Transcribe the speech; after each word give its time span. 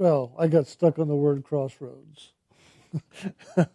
well, 0.00 0.32
I 0.38 0.48
got 0.48 0.66
stuck 0.66 0.98
on 0.98 1.08
the 1.08 1.14
word 1.14 1.44
crossroads. 1.44 2.32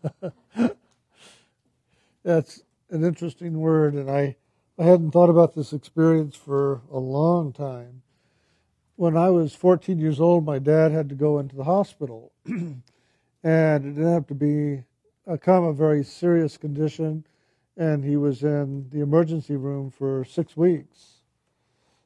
That's 2.24 2.64
an 2.90 3.04
interesting 3.04 3.60
word, 3.60 3.94
and 3.94 4.10
I, 4.10 4.36
I 4.80 4.86
hadn't 4.86 5.12
thought 5.12 5.30
about 5.30 5.54
this 5.54 5.72
experience 5.72 6.36
for 6.36 6.82
a 6.92 6.98
long 6.98 7.54
time. 7.54 8.02
When 8.96 9.16
I 9.16 9.30
was 9.30 9.54
14 9.54 10.00
years 10.00 10.20
old, 10.20 10.44
my 10.44 10.58
dad 10.58 10.92
had 10.92 11.10
to 11.10 11.16
go 11.16 11.38
into 11.38 11.56
the 11.56 11.66
hospital, 11.66 12.32
and 12.46 12.82
it 13.44 13.94
didn't 13.94 14.12
have 14.12 14.26
to 14.26 14.34
be 14.34 14.82
a 15.28 15.38
come 15.38 15.64
a 15.64 15.74
very 15.74 16.04
serious 16.04 16.58
condition, 16.58 17.24
and 17.78 18.04
he 18.04 18.18
was 18.18 18.42
in 18.42 18.90
the 18.90 19.02
emergency 19.02 19.58
room 19.58 19.92
for 19.92 20.26
six 20.26 20.58
weeks. 20.58 21.22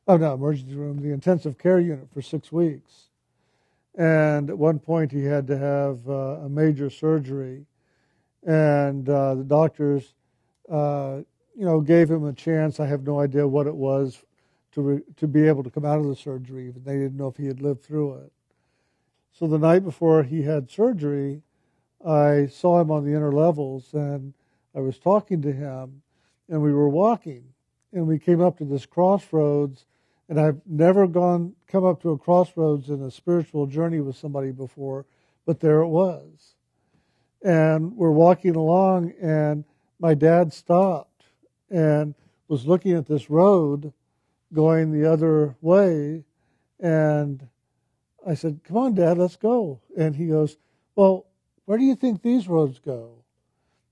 Oh, 0.10 0.18
no, 0.18 0.34
emergency 0.34 0.76
room, 0.76 1.00
the 1.00 1.14
intensive 1.14 1.58
care 1.58 1.80
unit 1.80 2.10
for 2.14 2.22
six 2.22 2.52
weeks. 2.52 3.09
And 3.96 4.50
at 4.50 4.58
one 4.58 4.80
point, 4.80 5.12
he 5.12 5.24
had 5.24 5.48
to 5.48 5.58
have 5.58 6.08
uh, 6.08 6.46
a 6.46 6.50
major 6.50 6.90
surgery, 6.90 7.66
and 8.46 9.10
uh, 9.10 9.36
the 9.36 9.44
doctors, 9.44 10.14
uh, 10.72 11.20
you 11.56 11.66
know, 11.66 11.82
gave 11.82 12.10
him 12.10 12.26
a 12.26 12.34
chance. 12.34 12.80
I 12.80 12.86
have 12.86 13.04
no 13.04 13.20
idea 13.20 13.48
what 13.48 13.68
it 13.68 13.76
was 13.76 14.24
to 14.74 14.82
re- 14.82 15.04
to 15.18 15.28
be 15.28 15.48
able 15.48 15.64
to 15.64 15.70
come 15.70 15.86
out 15.86 16.00
of 16.00 16.08
the 16.08 16.16
surgery. 16.16 16.68
Even 16.68 16.84
they 16.84 16.98
didn't 16.98 17.18
know 17.18 17.28
if 17.28 17.36
he 17.36 17.48
had 17.48 17.62
lived 17.62 17.84
through 17.84 18.16
it. 18.16 18.32
So 19.32 19.48
the 19.48 19.58
night 19.58 19.84
before 19.84 20.24
he 20.24 20.44
had 20.44 20.70
surgery, 20.70 21.42
I 22.06 22.48
saw 22.48 22.80
him 22.80 22.92
on 22.92 23.04
the 23.04 23.12
inner 23.14 23.32
levels, 23.32 23.94
and 23.94 24.34
I 24.76 24.80
was 24.80 25.00
talking 25.00 25.42
to 25.42 25.52
him, 25.52 26.02
and 26.48 26.62
we 26.62 26.74
were 26.74 26.90
walking, 26.90 27.44
and 27.92 28.08
we 28.08 28.20
came 28.20 28.42
up 28.42 28.58
to 28.60 28.66
this 28.66 28.86
crossroads. 28.86 29.86
And 30.30 30.40
I've 30.40 30.62
never 30.68 31.08
gone 31.08 31.56
come 31.68 31.84
up 31.84 32.02
to 32.04 32.12
a 32.12 32.18
crossroads 32.18 32.90
in 32.90 33.02
a 33.02 33.10
spiritual 33.10 33.66
journey 33.66 34.00
with 34.00 34.16
somebody 34.16 34.52
before, 34.52 35.06
but 35.46 35.60
there 35.60 35.82
it 35.82 35.88
was. 35.88 36.56
And 37.44 37.96
we're 37.96 38.12
walking 38.12 38.56
along, 38.56 39.14
and 39.20 39.64
my 40.00 40.14
dad 40.14 40.54
stopped 40.54 41.24
and 41.70 42.14
was 42.48 42.68
looking 42.68 42.94
at 42.94 43.08
this 43.08 43.30
road 43.30 43.92
going 44.54 44.92
the 44.92 45.12
other 45.12 45.56
way. 45.62 46.24
And 46.80 47.48
I 48.26 48.36
said, 48.36 48.62
Come 48.64 48.78
on, 48.78 48.94
Dad, 48.94 49.18
let's 49.18 49.36
go. 49.36 49.82
And 49.98 50.16
he 50.16 50.28
goes, 50.28 50.58
Well, 50.96 51.26
where 51.66 51.78
do 51.78 51.84
you 51.84 51.96
think 51.96 52.22
these 52.22 52.48
roads 52.48 52.80
go? 52.80 53.24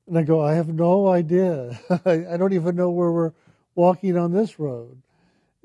And 0.07 0.17
I 0.17 0.23
go, 0.23 0.41
I 0.41 0.53
have 0.53 0.69
no 0.69 1.07
idea. 1.07 1.79
I 2.05 2.37
don't 2.37 2.53
even 2.53 2.75
know 2.75 2.91
where 2.91 3.11
we're 3.11 3.33
walking 3.75 4.17
on 4.17 4.31
this 4.31 4.59
road. 4.59 5.01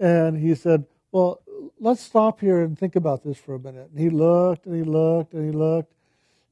And 0.02 0.36
he 0.36 0.54
said, 0.54 0.84
Well, 1.12 1.40
let's 1.78 2.02
stop 2.02 2.40
here 2.40 2.60
and 2.60 2.78
think 2.78 2.96
about 2.96 3.22
this 3.22 3.38
for 3.38 3.54
a 3.54 3.58
minute. 3.58 3.90
And 3.90 3.98
he 3.98 4.10
looked 4.10 4.66
and 4.66 4.74
he 4.74 4.82
looked 4.82 5.32
and 5.32 5.46
he 5.46 5.56
looked. 5.56 5.92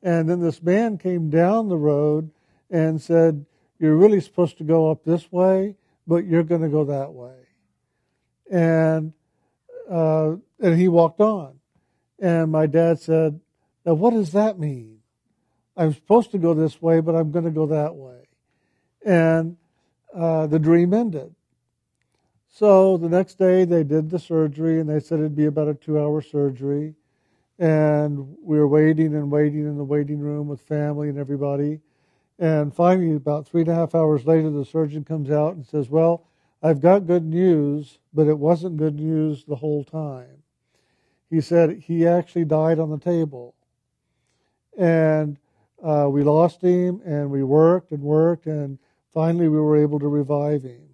And 0.03 0.31
then 0.31 0.41
this 0.41 0.63
man 0.63 0.97
came 0.97 1.29
down 1.29 1.69
the 1.69 1.77
road 1.77 2.31
and 2.71 3.03
said, 3.03 3.45
You're 3.79 3.97
really 3.97 4.21
supposed 4.21 4.57
to 4.59 4.65
go 4.65 4.91
up 4.91 5.05
this 5.05 5.31
way, 5.31 5.77
but 6.07 6.25
you're 6.25 6.45
going 6.45 6.63
to 6.63 6.69
go 6.69 6.85
that 6.85 7.13
way 7.13 7.41
and 8.51 9.13
uh, 9.89 10.37
and 10.59 10.79
he 10.79 10.89
walked 10.89 11.21
on. 11.21 11.59
And 12.19 12.53
my 12.53 12.67
dad 12.67 12.99
said, 12.99 13.41
"Now, 13.87 13.95
what 13.95 14.11
does 14.11 14.33
that 14.33 14.59
mean? 14.59 14.99
I'm 15.77 15.95
supposed 15.95 16.33
to 16.33 16.39
go 16.39 16.53
this 16.53 16.83
way, 16.83 17.01
but 17.01 17.15
I'm 17.15 17.31
going 17.31 17.47
to 17.47 17.51
go 17.51 17.67
that 17.67 17.95
way." 17.95 18.27
And 19.07 19.57
uh, 20.15 20.49
the 20.49 20.59
dream 20.59 20.93
ended. 20.93 21.35
So 22.51 22.97
the 22.97 23.09
next 23.09 23.39
day 23.39 23.65
they 23.65 23.85
did 23.85 24.11
the 24.11 24.19
surgery, 24.19 24.81
and 24.81 24.89
they 24.89 25.01
said 25.01 25.21
it'd 25.21 25.35
be 25.35 25.47
about 25.47 25.69
a 25.69 25.75
two-hour 25.75 26.21
surgery. 26.21 26.95
And 27.59 28.37
we 28.43 28.59
were 28.59 28.69
waiting 28.69 29.15
and 29.15 29.31
waiting 29.31 29.61
in 29.61 29.77
the 29.77 29.85
waiting 29.85 30.19
room 30.19 30.49
with 30.49 30.61
family 30.61 31.09
and 31.09 31.19
everybody. 31.19 31.81
And 32.39 32.75
finally, 32.75 33.15
about 33.15 33.47
three 33.47 33.63
and 33.63 33.71
a 33.71 33.75
half 33.75 33.95
hours 33.95 34.27
later, 34.27 34.51
the 34.51 34.65
surgeon 34.65 35.05
comes 35.05 35.31
out 35.31 35.55
and 35.55 35.67
says, 35.67 35.89
"Well." 35.89 36.27
I've 36.63 36.81
got 36.81 37.07
good 37.07 37.25
news, 37.25 37.99
but 38.13 38.27
it 38.27 38.39
wasn't 38.39 38.77
good 38.77 38.97
news 38.97 39.45
the 39.45 39.57
whole 39.57 39.83
time. 39.83 40.43
He 41.31 41.41
said 41.41 41.79
he 41.87 42.07
actually 42.07 42.45
died 42.45 42.79
on 42.79 42.91
the 42.91 42.99
table. 42.99 43.55
And 44.77 45.39
uh, 45.83 46.09
we 46.11 46.23
lost 46.23 46.61
him, 46.61 47.01
and 47.05 47.31
we 47.31 47.43
worked 47.43 47.93
and 47.93 48.03
worked, 48.03 48.47
and 48.47 48.79
finally 49.15 49.49
we 49.49 49.59
were 49.59 49.77
able 49.77 49.99
to 50.01 50.09
revive 50.09 50.63
him. 50.63 50.90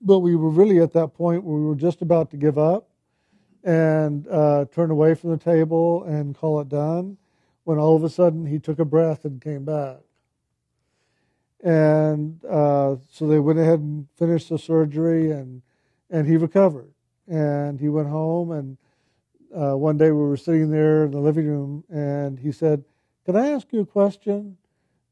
But 0.00 0.20
we 0.20 0.36
were 0.36 0.50
really 0.50 0.80
at 0.80 0.92
that 0.92 1.14
point 1.14 1.44
where 1.44 1.56
we 1.56 1.64
were 1.64 1.74
just 1.74 2.02
about 2.02 2.30
to 2.30 2.36
give 2.36 2.58
up 2.58 2.88
and 3.64 4.28
uh, 4.28 4.66
turn 4.72 4.90
away 4.90 5.14
from 5.14 5.30
the 5.30 5.38
table 5.38 6.04
and 6.04 6.36
call 6.36 6.60
it 6.60 6.68
done 6.68 7.16
when 7.64 7.78
all 7.78 7.96
of 7.96 8.04
a 8.04 8.08
sudden 8.08 8.46
he 8.46 8.58
took 8.58 8.78
a 8.78 8.84
breath 8.84 9.24
and 9.24 9.40
came 9.40 9.64
back. 9.64 9.98
And 11.62 12.44
uh, 12.44 12.96
so 13.10 13.26
they 13.26 13.40
went 13.40 13.58
ahead 13.58 13.80
and 13.80 14.06
finished 14.16 14.50
the 14.50 14.58
surgery, 14.58 15.32
and 15.32 15.62
and 16.10 16.26
he 16.26 16.36
recovered. 16.36 16.92
And 17.26 17.80
he 17.80 17.88
went 17.88 18.08
home, 18.08 18.52
and 18.52 18.76
uh, 19.52 19.76
one 19.76 19.96
day 19.96 20.12
we 20.12 20.22
were 20.22 20.36
sitting 20.36 20.70
there 20.70 21.06
in 21.06 21.10
the 21.10 21.18
living 21.18 21.46
room, 21.46 21.82
and 21.90 22.38
he 22.38 22.52
said, 22.52 22.84
"Can 23.24 23.34
I 23.34 23.48
ask 23.48 23.66
you 23.72 23.80
a 23.80 23.86
question?" 23.86 24.58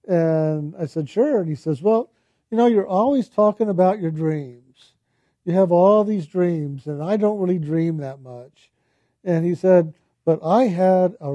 And 0.06 0.76
I 0.78 0.86
said, 0.86 1.08
"Sure." 1.08 1.40
And 1.40 1.48
he 1.48 1.56
says, 1.56 1.82
"Well, 1.82 2.10
you 2.50 2.58
know, 2.58 2.66
you're 2.66 2.86
always 2.86 3.28
talking 3.28 3.68
about 3.68 4.00
your 4.00 4.12
dreams. 4.12 4.63
You 5.44 5.52
have 5.54 5.72
all 5.72 6.04
these 6.04 6.26
dreams, 6.26 6.86
and 6.86 7.02
I 7.02 7.16
don't 7.16 7.38
really 7.38 7.58
dream 7.58 7.98
that 7.98 8.20
much." 8.20 8.70
And 9.22 9.44
he 9.44 9.54
said, 9.54 9.94
"But 10.24 10.40
I 10.42 10.64
had 10.64 11.16
a 11.20 11.34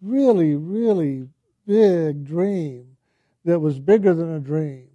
really, 0.00 0.54
really 0.54 1.28
big 1.66 2.24
dream." 2.24 2.96
that 3.44 3.60
was 3.60 3.78
bigger 3.78 4.14
than 4.14 4.34
a 4.34 4.40
dream. 4.40 4.88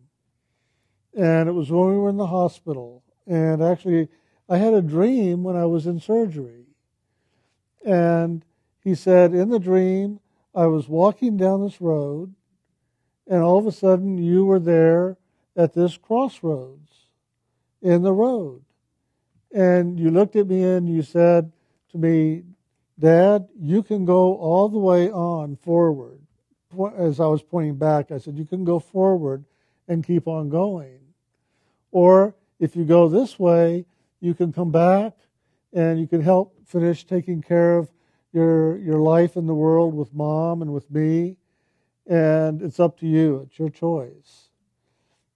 And 1.15 1.49
it 1.49 1.53
was 1.53 1.71
when 1.71 1.91
we 1.91 1.97
were 1.97 2.09
in 2.09 2.17
the 2.17 2.27
hospital. 2.27 3.03
And 3.25 3.61
actually, 3.61 4.09
I 4.47 4.57
had 4.57 4.73
a 4.73 4.81
dream 4.81 5.43
when 5.43 5.55
I 5.55 5.65
was 5.65 5.87
in 5.87 5.99
surgery. 5.99 6.65
And 7.83 8.45
he 8.83 8.95
said, 8.95 9.33
in 9.33 9.49
the 9.49 9.59
dream, 9.59 10.19
I 10.53 10.67
was 10.67 10.87
walking 10.87 11.37
down 11.37 11.63
this 11.63 11.81
road, 11.81 12.33
and 13.27 13.41
all 13.41 13.57
of 13.57 13.67
a 13.67 13.71
sudden, 13.71 14.17
you 14.17 14.45
were 14.45 14.59
there 14.59 15.17
at 15.55 15.73
this 15.73 15.97
crossroads 15.97 16.84
in 17.85 18.01
the 18.01 18.11
road. 18.11 18.61
And 19.53 19.99
you 19.99 20.11
looked 20.11 20.35
at 20.35 20.47
me 20.47 20.63
and 20.63 20.89
you 20.89 21.01
said 21.01 21.51
to 21.91 21.97
me, 21.97 22.43
Dad, 22.99 23.47
you 23.59 23.83
can 23.83 24.05
go 24.05 24.35
all 24.35 24.69
the 24.69 24.79
way 24.79 25.09
on 25.11 25.55
forward 25.55 26.19
as 26.97 27.19
I 27.19 27.27
was 27.27 27.41
pointing 27.41 27.77
back, 27.77 28.11
I 28.11 28.17
said, 28.17 28.37
you 28.37 28.45
can 28.45 28.63
go 28.63 28.79
forward 28.79 29.45
and 29.87 30.05
keep 30.05 30.27
on 30.27 30.49
going. 30.49 30.99
Or 31.91 32.35
if 32.59 32.75
you 32.75 32.85
go 32.85 33.07
this 33.07 33.39
way, 33.39 33.85
you 34.19 34.33
can 34.33 34.51
come 34.51 34.71
back 34.71 35.13
and 35.73 35.99
you 35.99 36.07
can 36.07 36.21
help 36.21 36.55
finish 36.65 37.05
taking 37.05 37.41
care 37.41 37.77
of 37.77 37.89
your, 38.33 38.77
your 38.79 38.99
life 38.99 39.35
in 39.35 39.45
the 39.45 39.53
world 39.53 39.93
with 39.93 40.13
mom 40.13 40.61
and 40.61 40.73
with 40.73 40.89
me. 40.91 41.37
And 42.07 42.61
it's 42.61 42.79
up 42.79 42.99
to 42.99 43.07
you. 43.07 43.47
It's 43.47 43.57
your 43.57 43.69
choice. 43.69 44.49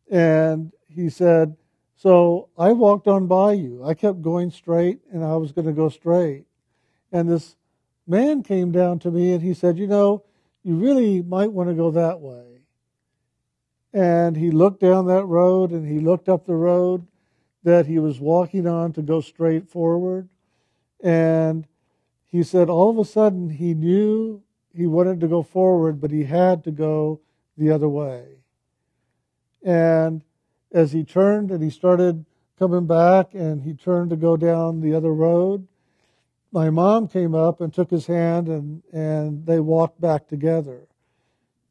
And 0.10 0.72
he 0.88 1.10
said, 1.10 1.56
so 2.00 2.48
I 2.58 2.72
walked 2.72 3.10
on 3.10 3.28
by 3.28 3.54
you. 3.54 3.84
I 3.84 3.94
kept 3.94 4.22
going 4.22 4.52
straight 4.52 5.02
and 5.12 5.22
I 5.22 5.36
was 5.36 5.52
going 5.52 5.68
to 5.68 5.74
go 5.74 5.90
straight. 5.90 6.46
And 7.12 7.30
this 7.30 7.58
man 8.08 8.42
came 8.42 8.72
down 8.72 9.00
to 9.00 9.12
me 9.12 9.34
and 9.34 9.44
he 9.44 9.54
said, 9.54 9.78
you 9.78 9.86
know, 9.86 10.24
you 10.64 10.76
really 10.76 11.22
might 11.22 11.52
want 11.52 11.68
to 11.68 11.76
go 11.76 11.92
that 11.92 12.22
way. 12.22 12.62
And 13.92 14.38
he 14.38 14.50
looked 14.50 14.80
down 14.80 15.08
that 15.08 15.26
road 15.26 15.72
and 15.72 15.86
he 15.86 16.00
looked 16.00 16.30
up 16.30 16.46
the 16.46 16.56
road 16.56 17.06
that 17.64 17.86
he 17.86 18.00
was 18.00 18.22
walking 18.22 18.66
on 18.66 18.94
to 18.94 19.02
go 19.02 19.20
straight 19.20 19.68
forward. 19.68 20.30
And 21.04 21.68
he 22.28 22.44
said 22.44 22.70
all 22.70 22.90
of 22.92 22.98
a 22.98 23.04
sudden 23.04 23.50
he 23.50 23.74
knew 23.74 24.42
he 24.74 24.88
wanted 24.88 25.20
to 25.20 25.28
go 25.28 25.44
forward, 25.44 26.00
but 26.00 26.12
he 26.12 26.24
had 26.24 26.64
to 26.64 26.72
go 26.72 27.20
the 27.58 27.72
other 27.72 27.90
way. 27.90 28.24
And 29.62 30.24
as 30.72 30.92
he 30.92 31.04
turned 31.04 31.52
and 31.52 31.64
he 31.64 31.70
started 31.70 32.26
coming 32.58 32.86
back 32.86 33.34
and 33.34 33.62
he 33.62 33.74
turned 33.74 34.10
to 34.10 34.16
go 34.16 34.38
down 34.38 34.82
the 34.82 34.94
other 34.94 35.14
road, 35.14 35.68
my 36.52 36.70
mom 36.70 37.08
came 37.08 37.36
up 37.36 37.62
and 37.62 37.74
took 37.74 37.90
his 37.92 38.08
hand 38.08 38.48
and, 38.48 38.84
and 38.92 39.46
they 39.46 39.60
walked 39.60 40.02
back 40.02 40.28
together. 40.28 40.88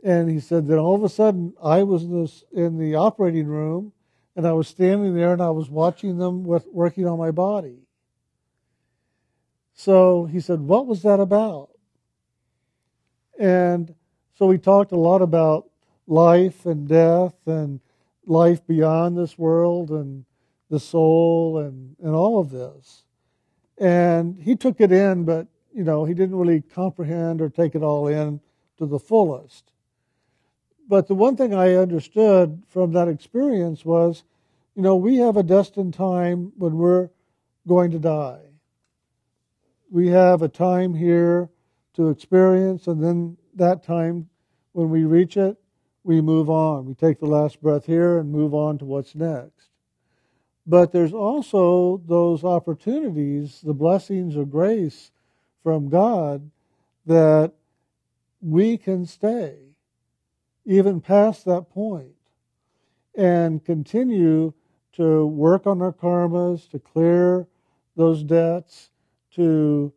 And 0.05 0.31
he 0.31 0.41
said 0.41 0.67
that 0.69 0.79
all 0.79 0.95
of 0.95 1.03
a 1.03 1.09
sudden 1.09 1.55
I 1.63 1.83
was 1.83 2.05
in, 2.05 2.23
this, 2.23 2.45
in 2.53 2.79
the 2.79 2.95
operating 2.95 3.47
room 3.47 3.93
and 4.37 4.47
I 4.47 4.53
was 4.53 4.69
standing 4.69 5.15
there 5.15 5.33
and 5.33 5.43
I 5.43 5.51
was 5.51 5.69
watching 5.69 6.19
them 6.19 6.45
with, 6.45 6.67
working 6.69 7.07
on 7.07 7.19
my 7.19 7.33
body. 7.33 7.81
So 9.75 10.25
he 10.27 10.41
said, 10.41 10.61
What 10.61 10.87
was 10.87 11.03
that 11.03 11.21
about? 11.21 11.71
And 13.39 13.95
so 14.37 14.47
we 14.47 14.59
talked 14.59 14.93
a 14.93 14.99
lot 14.99 15.23
about 15.23 15.69
life 16.07 16.67
and 16.67 16.89
death 16.89 17.35
and 17.47 17.81
life 18.29 18.67
beyond 18.67 19.17
this 19.17 19.39
world 19.39 19.91
and 19.91 20.25
the 20.71 20.79
soul 20.79 21.59
and, 21.59 21.97
and 22.03 22.15
all 22.15 22.41
of 22.41 22.51
this. 22.51 23.05
And 23.79 24.39
he 24.41 24.55
took 24.55 24.81
it 24.81 24.93
in, 24.93 25.25
but 25.25 25.47
you 25.75 25.85
know, 25.85 26.05
he 26.05 26.15
didn't 26.15 26.37
really 26.37 26.61
comprehend 26.61 27.41
or 27.41 27.49
take 27.49 27.75
it 27.75 27.83
all 27.83 28.07
in 28.09 28.41
to 28.79 28.87
the 28.87 28.99
fullest. 28.99 29.73
But 30.89 31.07
the 31.07 31.15
one 31.15 31.37
thing 31.37 31.55
I 31.55 31.75
understood 31.75 32.63
from 32.69 32.93
that 32.93 33.09
experience 33.09 33.85
was, 33.85 34.25
you 34.75 34.83
know, 34.83 34.97
we 34.97 35.17
have 35.17 35.37
a 35.37 35.43
destined 35.43 35.95
time 35.95 36.53
when 36.57 36.77
we're 36.77 37.11
going 37.67 37.91
to 37.91 37.99
die. 37.99 38.41
We 39.91 40.09
have 40.09 40.43
a 40.43 40.49
time 40.49 40.95
here 40.95 41.51
to 41.95 42.09
experience, 42.09 42.87
and 42.87 43.03
then 43.03 43.37
that 43.55 43.83
time, 43.83 44.29
when 44.73 44.91
we 44.91 45.05
reach 45.05 45.37
it, 45.37 45.57
we 46.09 46.23
move 46.23 46.49
on. 46.49 46.87
We 46.87 46.95
take 46.95 47.21
the 47.21 47.27
last 47.27 47.61
breath 47.61 47.85
here 47.85 48.19
and 48.19 48.33
move 48.33 48.55
on 48.55 48.79
to 48.79 48.87
what's 48.87 49.15
next. 49.15 49.69
But 50.67 50.91
there's 50.91 51.13
also 51.13 52.01
those 52.07 52.45
opportunities, 52.45 53.61
the 53.61 53.75
blessings 53.75 54.35
of 54.35 54.51
grace 54.51 55.11
from 55.63 55.91
God, 55.91 56.51
that 57.05 57.53
we 58.41 58.79
can 58.79 59.05
stay 59.05 59.57
even 60.65 61.03
past 61.03 61.45
that 61.45 61.69
point 61.69 62.17
and 63.15 63.63
continue 63.63 64.55
to 64.95 65.27
work 65.27 65.67
on 65.67 65.83
our 65.83 65.93
karmas, 65.93 66.71
to 66.71 66.79
clear 66.79 67.47
those 67.97 68.23
debts, 68.23 68.89
to 69.33 69.93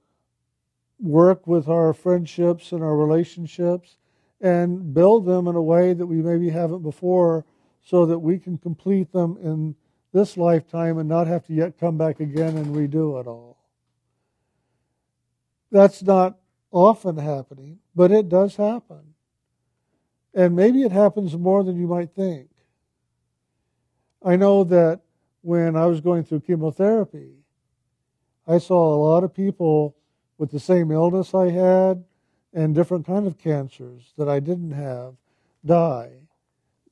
work 1.00 1.48
with 1.48 1.70
our 1.70 1.94
friendships 1.94 2.74
and 2.74 2.84
our 2.84 2.98
relationships, 2.98 3.96
and 4.42 4.94
build 4.94 5.26
them 5.26 5.48
in 5.48 5.56
a 5.56 5.62
way 5.62 5.94
that 5.94 6.06
we 6.06 6.16
maybe 6.16 6.50
haven't 6.50 6.82
before 6.82 7.46
so 7.84 8.06
that 8.08 8.20
we 8.20 8.40
can 8.40 8.58
complete 8.58 9.12
them 9.12 9.38
in 9.42 9.76
this 10.14 10.36
lifetime 10.36 10.98
and 10.98 11.08
not 11.08 11.28
have 11.28 11.46
to 11.46 11.54
yet 11.54 11.80
come 11.80 11.98
back 11.98 12.20
again 12.20 12.58
and 12.58 12.76
redo 12.76 13.20
it 13.22 13.28
all. 13.28 13.58
That's 15.72 16.04
not 16.04 16.38
often 16.72 17.18
happening, 17.18 17.80
but 17.96 18.12
it 18.12 18.28
does 18.28 18.56
happen. 18.56 19.14
And 20.34 20.56
maybe 20.56 20.84
it 20.84 20.92
happens 20.92 21.38
more 21.38 21.64
than 21.64 21.80
you 21.80 21.88
might 21.88 22.14
think. 22.14 22.50
I 24.24 24.36
know 24.36 24.64
that 24.66 25.02
when 25.42 25.76
I 25.76 25.86
was 25.86 26.02
going 26.02 26.24
through 26.24 26.42
chemotherapy, 26.42 27.36
I 28.48 28.58
saw 28.58 28.94
a 28.94 29.02
lot 29.04 29.24
of 29.24 29.34
people 29.34 29.96
with 30.38 30.52
the 30.52 30.60
same 30.60 30.92
illness 30.92 31.34
I 31.34 31.50
had 31.50 32.04
and 32.54 32.76
different 32.76 33.06
kind 33.06 33.28
of 33.28 33.38
cancers 33.38 34.14
that 34.18 34.28
I 34.28 34.40
didn't 34.40 34.72
have 34.72 35.16
die 35.66 36.12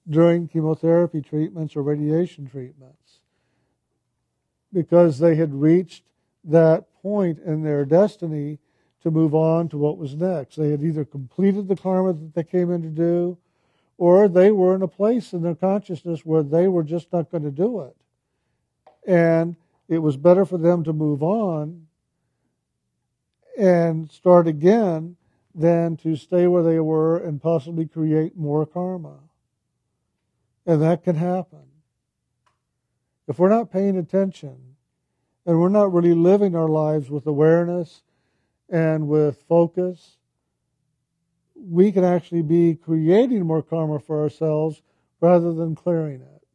during 0.09 0.47
chemotherapy 0.47 1.21
treatments 1.21 1.75
or 1.75 1.83
radiation 1.83 2.49
treatments 2.49 3.19
because 4.73 5.19
they 5.19 5.35
had 5.35 5.53
reached 5.53 6.03
that 6.43 6.85
point 7.01 7.39
in 7.39 7.63
their 7.63 7.85
destiny 7.85 8.59
to 9.01 9.11
move 9.11 9.33
on 9.33 9.69
to 9.69 9.77
what 9.77 9.97
was 9.97 10.15
next. 10.15 10.55
They 10.55 10.71
had 10.71 10.83
either 10.83 11.05
completed 11.05 11.67
the 11.67 11.75
karma 11.75 12.13
that 12.13 12.33
they 12.33 12.43
came 12.43 12.71
in 12.71 12.81
to 12.81 12.89
do, 12.89 13.37
or 13.97 14.27
they 14.27 14.51
were 14.51 14.75
in 14.75 14.81
a 14.81 14.87
place 14.87 15.33
in 15.33 15.41
their 15.41 15.55
consciousness 15.55 16.25
where 16.25 16.43
they 16.43 16.67
were 16.67 16.83
just 16.83 17.11
not 17.11 17.31
going 17.31 17.43
to 17.43 17.51
do 17.51 17.81
it. 17.81 17.95
And 19.07 19.55
it 19.87 19.99
was 19.99 20.17
better 20.17 20.45
for 20.45 20.57
them 20.57 20.83
to 20.83 20.93
move 20.93 21.23
on 21.23 21.87
and 23.57 24.09
start 24.11 24.47
again 24.47 25.17
than 25.59 25.97
to 25.97 26.15
stay 26.15 26.47
where 26.47 26.63
they 26.63 26.79
were 26.79 27.17
and 27.17 27.41
possibly 27.41 27.85
create 27.85 28.37
more 28.37 28.65
karma. 28.65 29.19
And 30.65 30.81
that 30.81 31.03
can 31.03 31.15
happen. 31.15 31.65
If 33.27 33.39
we're 33.39 33.49
not 33.49 33.71
paying 33.71 33.97
attention 33.97 34.57
and 35.45 35.59
we're 35.59 35.69
not 35.69 35.91
really 35.91 36.13
living 36.13 36.55
our 36.55 36.69
lives 36.69 37.09
with 37.09 37.27
awareness 37.27 38.03
and 38.69 39.07
with 39.09 39.43
focus, 39.49 40.17
we 41.55 41.91
can 41.91 42.05
actually 42.05 42.43
be 42.43 42.75
creating 42.75 43.45
more 43.45 43.61
karma 43.61 43.99
for 43.99 44.21
ourselves 44.21 44.81
rather 45.19 45.51
than 45.53 45.75
clearing 45.75 46.21
it. 46.21 46.47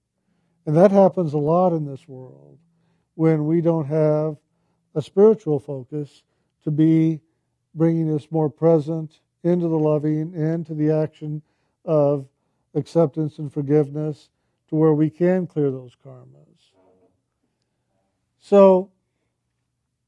And 0.64 0.74
that 0.76 0.92
happens 0.92 1.34
a 1.34 1.38
lot 1.38 1.74
in 1.74 1.84
this 1.84 2.08
world 2.08 2.58
when 3.16 3.44
we 3.44 3.60
don't 3.60 3.86
have 3.86 4.36
a 4.94 5.02
spiritual 5.02 5.58
focus 5.58 6.22
to 6.62 6.70
be 6.70 7.20
bringing 7.74 8.14
us 8.14 8.28
more 8.30 8.48
present 8.48 9.20
into 9.42 9.68
the 9.68 9.78
loving, 9.78 10.32
into 10.34 10.74
the 10.74 10.90
action 10.90 11.42
of 11.84 12.26
acceptance 12.74 13.38
and 13.38 13.52
forgiveness 13.52 14.30
to 14.68 14.76
where 14.76 14.94
we 14.94 15.10
can 15.10 15.46
clear 15.46 15.70
those 15.70 15.96
karmas. 16.04 16.72
So, 18.40 18.90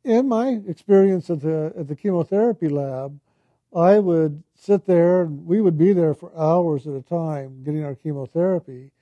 in 0.05 0.29
my 0.29 0.61
experience 0.69 1.31
at 1.31 1.41
the 1.41 1.73
at 1.77 1.89
the 1.89 1.97
chemotherapy 1.97 2.69
lab, 2.69 3.19
I 3.75 3.99
would 3.99 4.43
sit 4.55 4.87
there 4.87 5.23
and 5.23 5.47
we 5.47 5.61
would 5.61 5.77
be 5.77 5.93
there 5.93 6.15
for 6.15 6.37
hours 6.39 6.87
at 6.87 6.95
a 6.95 7.03
time 7.03 7.63
getting 7.65 7.85
our 7.85 7.95
chemotherapy, 7.95 8.93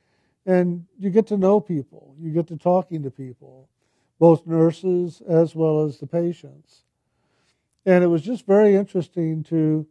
and 0.47 0.87
you 0.99 1.11
get 1.11 1.27
to 1.29 1.37
know 1.37 1.61
people, 1.61 2.15
you 2.21 2.31
get 2.31 2.47
to 2.49 2.57
talking 2.57 3.03
to 3.03 3.11
people, 3.11 3.69
both 4.19 4.47
nurses 4.47 5.21
as 5.29 5.55
well 5.55 5.85
as 5.85 5.99
the 5.99 6.07
patients, 6.07 6.84
and 7.87 8.03
it 8.05 8.07
was 8.09 8.23
just 8.23 8.47
very 8.47 8.75
interesting 8.75 9.43
to 9.45 9.87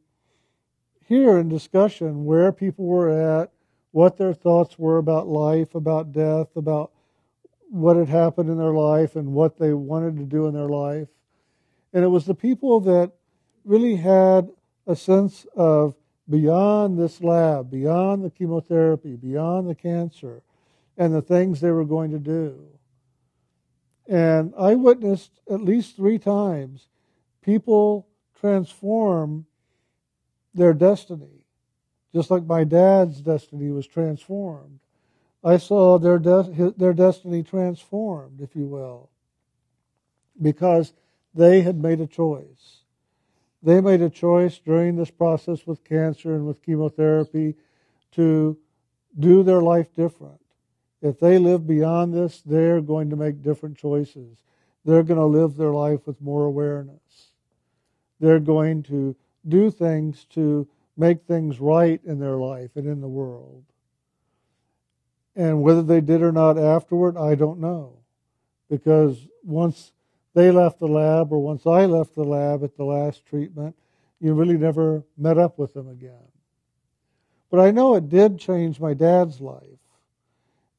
hear 1.06 1.38
in 1.38 1.50
discussion 1.50 2.25
where 2.25 2.51
people 2.51 2.86
were 2.86 3.42
at, 3.42 3.51
what 3.92 4.18
their 4.18 4.34
thoughts 4.34 4.80
were 4.80 4.98
about 4.98 5.28
life, 5.28 5.75
about 5.75 6.12
death, 6.12 6.56
about 6.56 6.92
what 7.69 7.98
had 7.98 8.10
happened 8.10 8.50
in 8.50 8.57
their 8.57 8.74
life 8.74 9.16
and 9.16 9.34
what 9.34 9.57
they 9.57 9.74
wanted 9.74 10.18
to 10.18 10.24
do 10.24 10.48
in 10.48 10.54
their 10.54 10.69
life. 10.69 11.07
And 11.94 12.04
it 12.04 12.07
was 12.07 12.25
the 12.25 12.36
people 12.36 12.80
that 12.81 13.12
really 13.63 13.95
had 13.95 14.50
a 14.88 14.95
sense 14.95 15.45
of 15.56 15.95
beyond 16.30 16.98
this 16.98 17.22
lab, 17.22 17.69
beyond 17.69 18.24
the 18.24 18.30
chemotherapy, 18.30 19.16
beyond 19.16 19.69
the 19.69 19.75
cancer, 19.75 20.42
and 20.98 21.13
the 21.13 21.22
things 21.22 21.60
they 21.60 21.72
were 21.72 21.86
going 21.86 22.12
to 22.12 22.19
do. 22.19 22.66
And 24.07 24.54
I 24.57 24.75
witnessed 24.75 25.40
at 25.50 25.62
least 25.62 25.95
three 25.95 26.19
times 26.19 26.88
people 27.44 28.07
transform 28.40 29.45
their 30.54 30.74
destiny, 30.74 31.45
just 32.13 32.30
like 32.31 32.44
my 32.45 32.63
dad's 32.63 33.22
destiny 33.22 33.69
was 33.72 33.88
transformed. 33.88 34.80
I 35.44 35.57
saw 35.57 35.98
their, 36.00 36.19
de- 36.19 36.74
their 36.78 36.94
destiny 36.94 37.44
transformed, 37.44 38.40
if 38.42 38.56
you 38.56 38.66
will, 38.66 39.10
because 40.42 40.94
they 41.34 41.62
had 41.62 41.81
made 41.81 42.00
a 42.00 42.07
choice. 42.07 42.84
They 43.62 43.81
made 43.81 44.01
a 44.01 44.10
choice 44.10 44.59
during 44.59 44.95
this 44.95 45.12
process 45.12 45.66
with 45.66 45.83
cancer 45.83 46.35
and 46.35 46.45
with 46.45 46.64
chemotherapy 46.64 47.56
to 48.12 48.57
do 49.18 49.44
their 49.44 49.62
life 49.62 49.94
different. 49.95 50.42
If 51.02 51.19
they 51.19 51.38
live 51.38 51.68
beyond 51.68 52.14
this, 52.14 52.42
they're 52.42 52.81
going 52.81 53.09
to 53.09 53.16
make 53.16 53.42
different 53.42 53.78
choices. 53.78 54.38
They're 54.85 55.04
going 55.04 55.19
to 55.19 55.26
live 55.26 55.56
their 55.56 55.71
life 55.71 56.06
with 56.06 56.21
more 56.21 56.45
awareness. 56.45 57.32
They're 58.23 58.39
going 58.39 58.83
to 58.83 59.18
do 59.45 59.69
things 59.69 60.23
to 60.30 60.65
make 60.95 61.23
things 61.23 61.59
right 61.59 61.99
in 62.06 62.19
their 62.19 62.37
life 62.37 62.69
and 62.75 62.87
in 62.87 63.01
the 63.01 63.07
world. 63.09 63.65
And 65.35 65.61
whether 65.61 65.83
they 65.83 65.99
did 65.99 66.21
or 66.21 66.31
not 66.31 66.57
afterward, 66.57 67.18
I 67.18 67.35
don't 67.35 67.59
know. 67.59 67.97
Because 68.69 69.27
once 69.44 69.92
they 70.33 70.51
left 70.51 70.80
the 70.80 70.87
lab, 70.87 71.33
or 71.33 71.39
once 71.39 71.68
I 71.68 71.85
left 71.85 72.15
the 72.15 72.23
lab 72.23 72.63
at 72.63 72.77
the 72.77 72.85
last 72.85 73.25
treatment, 73.25 73.75
you 74.21 74.33
really 74.33 74.57
never 74.57 75.03
met 75.18 75.37
up 75.37 75.59
with 75.59 75.73
them 75.73 75.89
again. 75.89 76.31
But 77.51 77.59
I 77.59 77.71
know 77.71 77.95
it 77.95 78.07
did 78.07 78.39
change 78.39 78.80
my 78.80 78.94
dad's 78.94 79.42
life. 79.42 79.63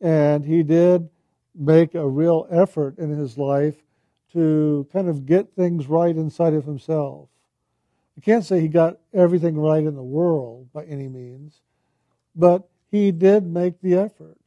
And 0.00 0.46
he 0.46 0.62
did 0.62 1.10
make 1.54 1.94
a 1.94 2.08
real 2.08 2.46
effort 2.50 2.96
in 2.96 3.10
his 3.10 3.36
life 3.36 3.76
to 4.32 4.88
kind 4.94 5.10
of 5.10 5.26
get 5.26 5.52
things 5.54 5.88
right 5.88 6.16
inside 6.16 6.54
of 6.54 6.64
himself. 6.64 7.28
I 8.16 8.20
can't 8.20 8.44
say 8.44 8.60
he 8.60 8.68
got 8.68 8.98
everything 9.12 9.56
right 9.56 9.82
in 9.82 9.96
the 9.96 10.02
world 10.02 10.72
by 10.72 10.84
any 10.84 11.08
means, 11.08 11.60
but 12.34 12.68
he 12.90 13.10
did 13.10 13.44
make 13.44 13.80
the 13.80 13.94
effort 13.94 14.38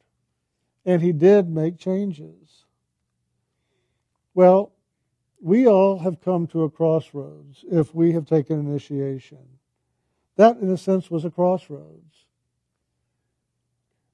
and 0.84 1.02
he 1.02 1.12
did 1.12 1.50
make 1.50 1.78
changes. 1.78 2.64
Well, 4.34 4.72
we 5.40 5.66
all 5.66 5.98
have 5.98 6.20
come 6.20 6.46
to 6.48 6.64
a 6.64 6.70
crossroads 6.70 7.64
if 7.70 7.94
we 7.94 8.12
have 8.12 8.26
taken 8.26 8.58
initiation. 8.58 9.38
That, 10.36 10.58
in 10.58 10.70
a 10.70 10.76
sense, 10.76 11.10
was 11.10 11.24
a 11.24 11.30
crossroads. 11.30 12.24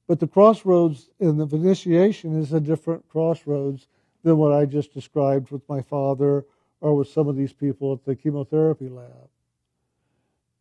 But 0.06 0.20
the 0.20 0.26
crossroads 0.26 1.08
in 1.18 1.36
the 1.38 1.46
initiation 1.46 2.40
is 2.40 2.52
a 2.52 2.60
different 2.60 3.08
crossroads 3.08 3.86
than 4.22 4.36
what 4.36 4.52
I 4.52 4.64
just 4.64 4.92
described 4.92 5.50
with 5.50 5.66
my 5.68 5.80
father 5.80 6.44
or 6.80 6.96
with 6.96 7.08
some 7.08 7.28
of 7.28 7.36
these 7.36 7.52
people 7.52 7.92
at 7.92 8.04
the 8.04 8.16
chemotherapy 8.16 8.88
lab. 8.88 9.28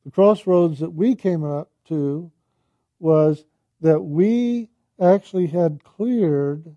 The 0.05 0.11
crossroads 0.11 0.79
that 0.79 0.91
we 0.91 1.15
came 1.15 1.43
up 1.43 1.71
to 1.85 2.31
was 2.99 3.45
that 3.81 4.01
we 4.01 4.69
actually 4.99 5.47
had 5.47 5.83
cleared 5.83 6.75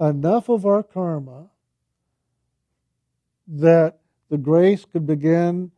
enough 0.00 0.48
of 0.48 0.66
our 0.66 0.82
karma 0.82 1.50
that 3.46 3.98
the 4.28 4.38
grace 4.38 4.84
could 4.84 5.06
begin 5.06 5.70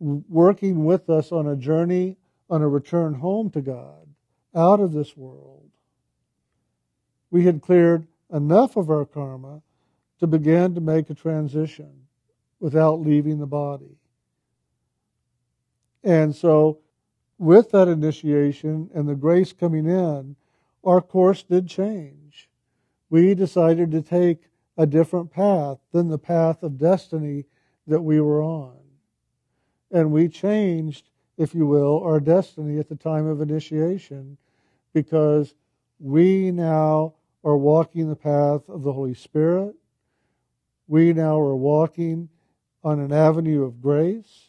working 0.00 0.84
with 0.84 1.08
us 1.08 1.30
on 1.30 1.46
a 1.46 1.56
journey, 1.56 2.16
on 2.50 2.62
a 2.62 2.68
return 2.68 3.14
home 3.14 3.50
to 3.50 3.60
God, 3.60 4.06
out 4.54 4.80
of 4.80 4.92
this 4.92 5.16
world. 5.16 5.70
We 7.30 7.44
had 7.44 7.62
cleared 7.62 8.06
enough 8.32 8.76
of 8.76 8.90
our 8.90 9.04
karma 9.04 9.62
to 10.18 10.26
begin 10.26 10.74
to 10.74 10.80
make 10.80 11.10
a 11.10 11.14
transition 11.14 12.06
without 12.60 13.00
leaving 13.00 13.38
the 13.38 13.46
body. 13.46 13.96
And 16.04 16.34
so, 16.34 16.78
with 17.38 17.70
that 17.70 17.88
initiation 17.88 18.90
and 18.94 19.08
the 19.08 19.14
grace 19.14 19.52
coming 19.52 19.86
in, 19.86 20.36
our 20.84 21.00
course 21.00 21.42
did 21.42 21.68
change. 21.68 22.48
We 23.10 23.34
decided 23.34 23.90
to 23.92 24.02
take 24.02 24.48
a 24.76 24.86
different 24.86 25.30
path 25.30 25.78
than 25.92 26.08
the 26.08 26.18
path 26.18 26.62
of 26.62 26.78
destiny 26.78 27.44
that 27.86 28.00
we 28.00 28.20
were 28.20 28.42
on. 28.42 28.78
And 29.90 30.12
we 30.12 30.28
changed, 30.28 31.10
if 31.36 31.54
you 31.54 31.66
will, 31.66 32.02
our 32.02 32.20
destiny 32.20 32.78
at 32.78 32.88
the 32.88 32.96
time 32.96 33.26
of 33.26 33.40
initiation 33.40 34.38
because 34.92 35.54
we 35.98 36.50
now 36.50 37.14
are 37.44 37.56
walking 37.56 38.08
the 38.08 38.16
path 38.16 38.68
of 38.68 38.82
the 38.82 38.92
Holy 38.92 39.14
Spirit. 39.14 39.74
We 40.86 41.12
now 41.12 41.38
are 41.38 41.56
walking 41.56 42.28
on 42.82 42.98
an 42.98 43.12
avenue 43.12 43.64
of 43.64 43.80
grace. 43.80 44.48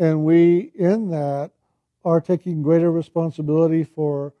And 0.00 0.24
we, 0.24 0.72
in 0.74 1.10
that, 1.10 1.50
are 2.06 2.22
taking 2.22 2.62
greater 2.62 2.90
responsibility 2.90 3.84
for 3.84 4.32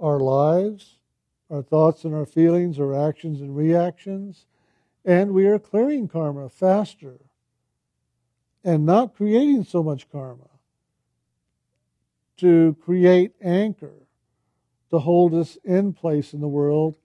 our 0.00 0.20
lives, 0.20 1.00
our 1.50 1.60
thoughts 1.60 2.04
and 2.04 2.14
our 2.14 2.24
feelings, 2.24 2.78
our 2.78 2.94
actions 2.94 3.40
and 3.40 3.56
reactions. 3.56 4.46
And 5.04 5.32
we 5.32 5.46
are 5.46 5.58
clearing 5.58 6.06
karma 6.06 6.48
faster 6.48 7.18
and 8.62 8.86
not 8.86 9.16
creating 9.16 9.64
so 9.64 9.82
much 9.82 10.08
karma 10.08 10.48
to 12.36 12.76
create 12.80 13.32
anchor 13.42 14.06
to 14.90 15.00
hold 15.00 15.34
us 15.34 15.58
in 15.64 15.94
place 15.94 16.32
in 16.32 16.40
the 16.40 16.46
world. 16.46 16.96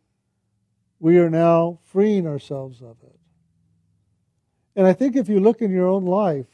We 0.99 1.17
are 1.17 1.31
now 1.31 1.79
freeing 1.83 2.27
ourselves 2.27 2.79
of 2.79 2.97
it. 3.01 3.19
And 4.75 4.85
I 4.85 4.93
think 4.93 5.15
if 5.15 5.27
you 5.27 5.39
look 5.39 5.63
in 5.63 5.71
your 5.71 5.87
own 5.87 6.05
life, 6.05 6.45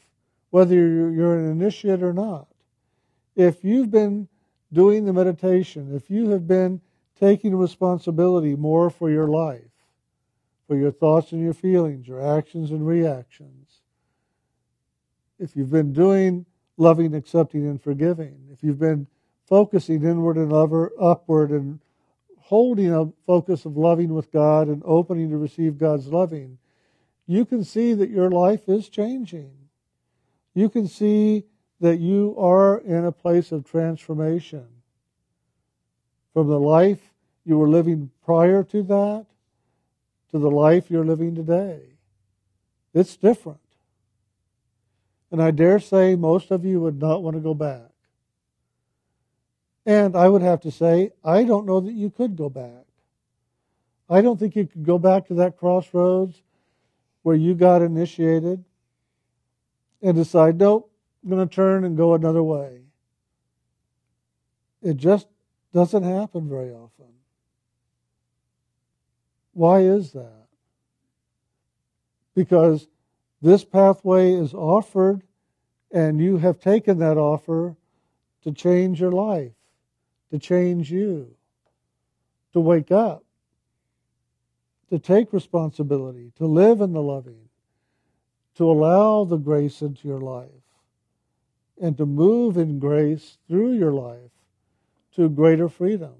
whether 0.54 0.72
you're 0.76 1.36
an 1.36 1.50
initiate 1.50 2.00
or 2.00 2.12
not, 2.12 2.46
if 3.34 3.64
you've 3.64 3.90
been 3.90 4.28
doing 4.72 5.04
the 5.04 5.12
meditation, 5.12 5.92
if 5.96 6.08
you 6.08 6.30
have 6.30 6.46
been 6.46 6.80
taking 7.18 7.56
responsibility 7.56 8.54
more 8.54 8.88
for 8.88 9.10
your 9.10 9.26
life, 9.26 9.72
for 10.68 10.76
your 10.76 10.92
thoughts 10.92 11.32
and 11.32 11.42
your 11.42 11.52
feelings, 11.52 12.06
your 12.06 12.38
actions 12.38 12.70
and 12.70 12.86
reactions, 12.86 13.80
if 15.40 15.56
you've 15.56 15.72
been 15.72 15.92
doing 15.92 16.46
loving, 16.76 17.16
accepting, 17.16 17.66
and 17.66 17.82
forgiving, 17.82 18.38
if 18.52 18.62
you've 18.62 18.78
been 18.78 19.08
focusing 19.48 20.04
inward 20.04 20.36
and 20.36 20.52
upward 20.52 21.50
and 21.50 21.80
holding 22.38 22.94
a 22.94 23.10
focus 23.26 23.64
of 23.64 23.76
loving 23.76 24.14
with 24.14 24.30
God 24.30 24.68
and 24.68 24.84
opening 24.84 25.30
to 25.30 25.36
receive 25.36 25.78
God's 25.78 26.06
loving, 26.06 26.58
you 27.26 27.44
can 27.44 27.64
see 27.64 27.92
that 27.94 28.08
your 28.08 28.30
life 28.30 28.68
is 28.68 28.88
changing. 28.88 29.50
You 30.54 30.68
can 30.68 30.88
see 30.88 31.44
that 31.80 31.98
you 31.98 32.34
are 32.38 32.78
in 32.78 33.04
a 33.04 33.12
place 33.12 33.52
of 33.52 33.64
transformation. 33.64 34.66
From 36.32 36.48
the 36.48 36.60
life 36.60 37.12
you 37.44 37.58
were 37.58 37.68
living 37.68 38.10
prior 38.24 38.62
to 38.64 38.82
that 38.84 39.26
to 40.30 40.38
the 40.40 40.50
life 40.50 40.90
you're 40.90 41.04
living 41.04 41.34
today. 41.36 41.80
It's 42.92 43.16
different. 43.16 43.60
And 45.30 45.40
I 45.40 45.52
dare 45.52 45.78
say 45.78 46.16
most 46.16 46.50
of 46.50 46.64
you 46.64 46.80
would 46.80 47.00
not 47.00 47.22
want 47.22 47.36
to 47.36 47.40
go 47.40 47.54
back. 47.54 47.90
And 49.86 50.16
I 50.16 50.28
would 50.28 50.42
have 50.42 50.60
to 50.62 50.72
say, 50.72 51.12
I 51.24 51.44
don't 51.44 51.66
know 51.66 51.80
that 51.80 51.92
you 51.92 52.10
could 52.10 52.36
go 52.36 52.48
back. 52.48 52.84
I 54.10 54.22
don't 54.22 54.38
think 54.38 54.56
you 54.56 54.66
could 54.66 54.84
go 54.84 54.98
back 54.98 55.28
to 55.28 55.34
that 55.34 55.56
crossroads 55.56 56.42
where 57.22 57.36
you 57.36 57.54
got 57.54 57.82
initiated 57.82 58.64
and 60.04 60.14
decide, 60.14 60.58
nope, 60.58 60.90
I'm 61.22 61.30
going 61.30 61.48
to 61.48 61.52
turn 61.52 61.84
and 61.84 61.96
go 61.96 62.14
another 62.14 62.42
way. 62.42 62.82
It 64.82 64.96
just 64.96 65.26
doesn't 65.72 66.04
happen 66.04 66.48
very 66.48 66.70
often. 66.70 67.06
Why 69.54 69.80
is 69.80 70.12
that? 70.12 70.46
Because 72.36 72.86
this 73.40 73.64
pathway 73.64 74.32
is 74.32 74.54
offered, 74.54 75.22
and 75.90 76.20
you 76.20 76.38
have 76.38 76.60
taken 76.60 76.98
that 76.98 77.16
offer 77.16 77.74
to 78.42 78.52
change 78.52 79.00
your 79.00 79.12
life, 79.12 79.52
to 80.30 80.38
change 80.38 80.90
you, 80.90 81.34
to 82.52 82.60
wake 82.60 82.92
up 82.92 83.24
to 84.94 84.98
take 85.00 85.32
responsibility, 85.32 86.30
to 86.36 86.46
live 86.46 86.80
in 86.80 86.92
the 86.92 87.02
loving, 87.02 87.48
to 88.56 88.70
allow 88.70 89.24
the 89.24 89.36
grace 89.36 89.82
into 89.82 90.06
your 90.08 90.20
life, 90.20 90.48
and 91.80 91.96
to 91.98 92.06
move 92.06 92.56
in 92.56 92.78
grace 92.78 93.38
through 93.48 93.72
your 93.72 93.92
life 93.92 94.30
to 95.16 95.28
greater 95.28 95.68
freedom. 95.68 96.14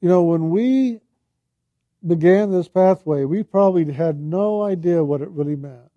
You 0.00 0.08
know, 0.08 0.22
when 0.22 0.50
we 0.50 1.00
began 2.06 2.50
this 2.50 2.68
pathway, 2.68 3.24
we 3.24 3.42
probably 3.42 3.92
had 3.92 4.18
no 4.18 4.62
idea 4.62 5.04
what 5.04 5.20
it 5.20 5.28
really 5.28 5.56
meant. 5.56 5.90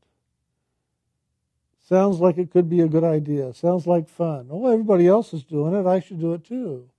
Sounds 1.88 2.20
like 2.20 2.38
it 2.38 2.52
could 2.52 2.70
be 2.70 2.82
a 2.82 2.88
good 2.88 3.04
idea. 3.04 3.54
Sounds 3.54 3.86
like 3.86 4.10
fun. 4.10 4.48
Oh, 4.50 4.72
everybody 4.72 5.08
else 5.08 5.34
is 5.34 5.44
doing 5.44 5.74
it. 5.74 5.86
I 5.86 6.00
should 6.00 6.20
do 6.20 6.34
it 6.34 6.46
too. 6.46 6.90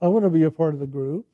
I 0.00 0.08
want 0.08 0.24
to 0.24 0.30
be 0.30 0.42
a 0.42 0.50
part 0.50 0.74
of 0.74 0.80
the 0.80 0.86
group. 0.86 1.26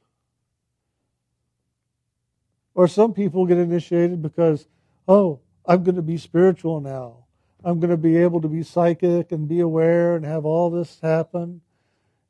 Or 2.75 2.87
some 2.87 3.15
people 3.15 3.47
get 3.47 3.59
initiated 3.59 4.21
because, 4.21 4.67
oh, 5.09 5.41
I'm 5.67 5.83
going 5.83 5.97
to 5.97 6.03
be 6.03 6.19
spiritual 6.19 6.81
now. 6.81 7.25
I'm 7.65 7.81
going 7.81 7.91
to 7.91 7.97
be 7.97 8.17
able 8.19 8.41
to 8.43 8.49
be 8.49 8.63
psychic 8.63 9.33
and 9.33 9.49
be 9.49 9.61
aware 9.61 10.15
and 10.15 10.25
have 10.25 10.45
all 10.45 10.71
this 10.71 11.01
happen. 11.01 11.63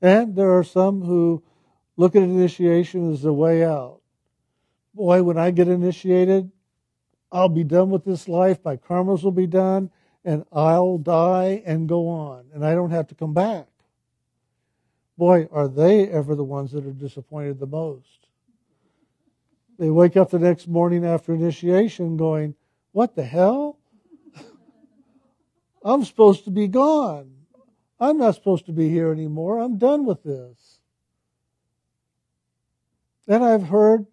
And 0.00 0.34
there 0.36 0.56
are 0.56 0.64
some 0.64 1.02
who 1.02 1.42
look 1.96 2.16
at 2.16 2.22
initiation 2.22 3.12
as 3.12 3.24
a 3.24 3.32
way 3.32 3.64
out. 3.64 4.00
Boy, 4.94 5.22
when 5.22 5.36
I 5.36 5.50
get 5.50 5.68
initiated, 5.68 6.50
I'll 7.30 7.48
be 7.48 7.64
done 7.64 7.90
with 7.90 8.04
this 8.04 8.26
life. 8.26 8.64
My 8.64 8.76
karmas 8.76 9.22
will 9.22 9.32
be 9.32 9.46
done, 9.46 9.90
and 10.24 10.44
I'll 10.50 10.98
die 10.98 11.62
and 11.66 11.88
go 11.88 12.08
on, 12.08 12.46
and 12.54 12.64
I 12.64 12.74
don't 12.74 12.90
have 12.90 13.08
to 13.08 13.14
come 13.14 13.34
back. 13.34 13.66
Boy, 15.18 15.48
are 15.52 15.68
they 15.68 16.08
ever 16.08 16.34
the 16.34 16.44
ones 16.44 16.72
that 16.72 16.86
are 16.86 16.92
disappointed 16.92 17.58
the 17.58 17.66
most. 17.66 18.28
They 19.78 19.90
wake 19.90 20.16
up 20.16 20.30
the 20.30 20.38
next 20.38 20.68
morning 20.68 21.04
after 21.04 21.34
initiation 21.34 22.16
going, 22.16 22.54
What 22.92 23.14
the 23.14 23.24
hell? 23.24 23.78
I'm 25.82 26.04
supposed 26.04 26.44
to 26.44 26.50
be 26.50 26.68
gone. 26.68 27.32
I'm 28.00 28.18
not 28.18 28.34
supposed 28.34 28.66
to 28.66 28.72
be 28.72 28.88
here 28.88 29.12
anymore. 29.12 29.58
I'm 29.58 29.78
done 29.78 30.04
with 30.04 30.22
this. 30.22 30.80
And 33.26 33.44
I've 33.44 33.64
heard 33.64 34.06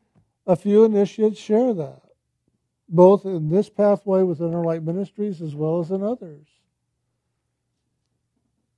a 0.46 0.55
few 0.55 0.84
initiates 0.84 1.39
share 1.39 1.74
that, 1.74 2.01
both 2.89 3.25
in 3.25 3.50
this 3.50 3.70
pathway 3.70 4.24
with 4.24 4.41
Inner 4.41 4.63
Light 4.63 4.84
Ministries 4.84 5.41
as 5.41 5.55
well 5.55 5.79
as 5.79 5.91
in 5.91 6.03
others. 6.03 6.48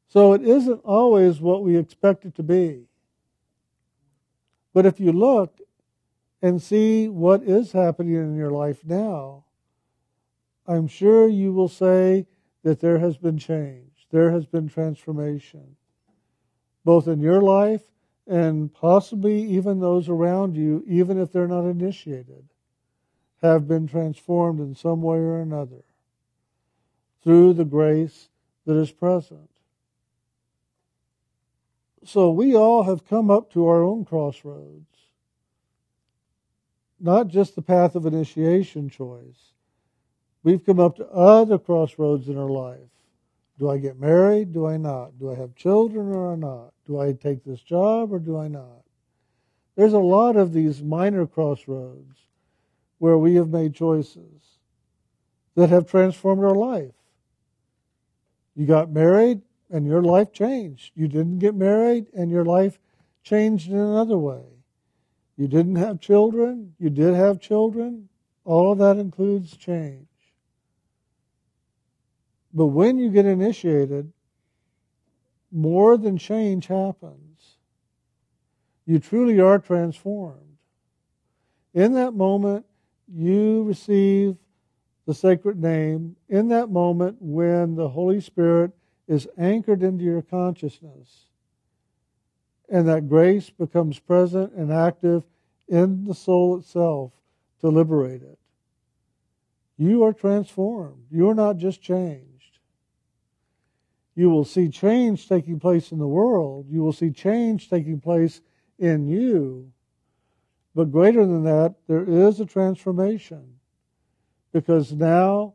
So 0.07 0.33
it 0.33 0.41
isn't 0.41 0.81
always 0.85 1.41
what 1.41 1.63
we 1.63 1.75
expect 1.75 2.25
it 2.25 2.35
to 2.35 2.43
be. 2.43 2.85
But 4.73 4.85
if 4.85 4.99
you 4.99 5.11
look 5.11 5.59
and 6.41 6.61
see 6.61 7.07
what 7.09 7.43
is 7.43 7.71
happening 7.71 8.13
in 8.13 8.37
your 8.37 8.51
life 8.51 8.85
now, 8.85 9.45
I'm 10.67 10.87
sure 10.87 11.27
you 11.27 11.53
will 11.53 11.69
say 11.69 12.27
that 12.63 12.79
there 12.79 12.99
has 12.99 13.17
been 13.17 13.37
change, 13.37 14.07
there 14.11 14.31
has 14.31 14.45
been 14.45 14.67
transformation, 14.67 15.75
both 16.83 17.07
in 17.07 17.19
your 17.19 17.41
life 17.41 17.83
and 18.25 18.73
possibly 18.73 19.41
even 19.41 19.79
those 19.79 20.09
around 20.09 20.57
you, 20.57 20.83
even 20.85 21.17
if 21.17 21.31
they're 21.31 21.47
not 21.47 21.65
initiated, 21.65 22.49
have 23.41 23.67
been 23.67 23.87
transformed 23.87 24.59
in 24.59 24.75
some 24.75 25.01
way 25.01 25.17
or 25.17 25.39
another 25.39 25.83
through 27.23 27.53
the 27.53 27.65
grace 27.65 28.29
that 28.65 28.75
is 28.75 28.91
present. 28.91 29.49
So 32.03 32.31
we 32.31 32.55
all 32.55 32.83
have 32.83 33.07
come 33.07 33.29
up 33.29 33.51
to 33.53 33.67
our 33.67 33.83
own 33.83 34.03
crossroads 34.05 34.97
not 36.99 37.27
just 37.27 37.55
the 37.55 37.61
path 37.61 37.95
of 37.95 38.05
initiation 38.05 38.89
choice. 38.89 39.53
We've 40.47 40.65
come 40.65 40.79
up 40.79 40.95
to 40.95 41.09
other 41.09 41.57
crossroads 41.57 42.29
in 42.29 42.37
our 42.37 42.47
life. 42.47 42.79
Do 43.59 43.69
I 43.69 43.79
get 43.79 43.99
married? 43.99 44.53
Do 44.53 44.65
I 44.65 44.77
not? 44.77 45.19
Do 45.19 45.29
I 45.29 45.35
have 45.35 45.57
children 45.57 46.15
or 46.15 46.37
not? 46.37 46.71
Do 46.85 47.01
I 47.01 47.11
take 47.11 47.43
this 47.43 47.59
job 47.59 48.13
or 48.13 48.19
do 48.19 48.37
I 48.37 48.47
not? 48.47 48.85
There's 49.75 49.91
a 49.91 49.99
lot 49.99 50.37
of 50.37 50.53
these 50.53 50.81
minor 50.81 51.27
crossroads 51.27 52.15
where 52.97 53.17
we 53.17 53.35
have 53.35 53.49
made 53.49 53.73
choices. 53.73 54.57
that 55.55 55.67
have 55.67 55.85
transformed 55.85 56.45
our 56.45 56.55
life. 56.55 56.95
You 58.55 58.65
got 58.65 58.89
married 58.89 59.41
and 59.69 59.85
your 59.85 60.01
life 60.01 60.31
changed. 60.31 60.93
You 60.95 61.09
didn't 61.09 61.39
get 61.39 61.55
married 61.55 62.07
and 62.13 62.31
your 62.31 62.45
life 62.45 62.79
changed 63.21 63.69
in 63.69 63.77
another 63.77 64.17
way. 64.17 64.45
You 65.35 65.49
didn't 65.49 65.75
have 65.75 65.99
children, 65.99 66.73
you 66.79 66.89
did 66.89 67.15
have 67.15 67.41
children. 67.41 68.07
All 68.45 68.71
of 68.71 68.77
that 68.77 68.95
includes 68.95 69.57
change. 69.57 70.06
But 72.53 72.67
when 72.67 72.97
you 72.97 73.09
get 73.09 73.25
initiated, 73.25 74.11
more 75.51 75.97
than 75.97 76.17
change 76.17 76.67
happens. 76.67 77.57
You 78.85 78.99
truly 78.99 79.39
are 79.39 79.59
transformed. 79.59 80.57
In 81.73 81.93
that 81.93 82.13
moment, 82.13 82.65
you 83.13 83.63
receive 83.63 84.35
the 85.05 85.13
sacred 85.13 85.61
name. 85.61 86.15
In 86.29 86.49
that 86.49 86.69
moment, 86.69 87.17
when 87.19 87.75
the 87.75 87.89
Holy 87.89 88.21
Spirit 88.21 88.71
is 89.07 89.27
anchored 89.37 89.83
into 89.83 90.03
your 90.03 90.21
consciousness, 90.21 91.27
and 92.69 92.87
that 92.87 93.07
grace 93.07 93.49
becomes 93.49 93.99
present 93.99 94.53
and 94.53 94.71
active 94.71 95.23
in 95.67 96.03
the 96.05 96.13
soul 96.13 96.57
itself 96.57 97.11
to 97.61 97.69
liberate 97.69 98.21
it. 98.21 98.37
You 99.77 100.03
are 100.03 100.13
transformed. 100.13 101.05
You 101.11 101.29
are 101.29 101.35
not 101.35 101.57
just 101.57 101.81
changed. 101.81 102.36
You 104.17 104.31
will 104.31 104.45
see 104.45 104.67
change 104.67 105.29
taking 105.29 105.59
place 105.59 105.91
in 105.91 105.99
the 105.99 106.07
world. 106.07 106.65
You 106.71 106.81
will 106.81 106.91
see 106.91 107.11
change 107.11 107.69
taking 107.69 107.99
place 107.99 108.41
in 108.79 109.05
you. 109.05 109.71
But 110.73 110.91
greater 110.91 111.23
than 111.23 111.43
that, 111.43 111.75
there 111.87 112.03
is 112.03 112.39
a 112.39 112.45
transformation. 112.47 113.59
Because 114.51 114.91
now, 114.91 115.53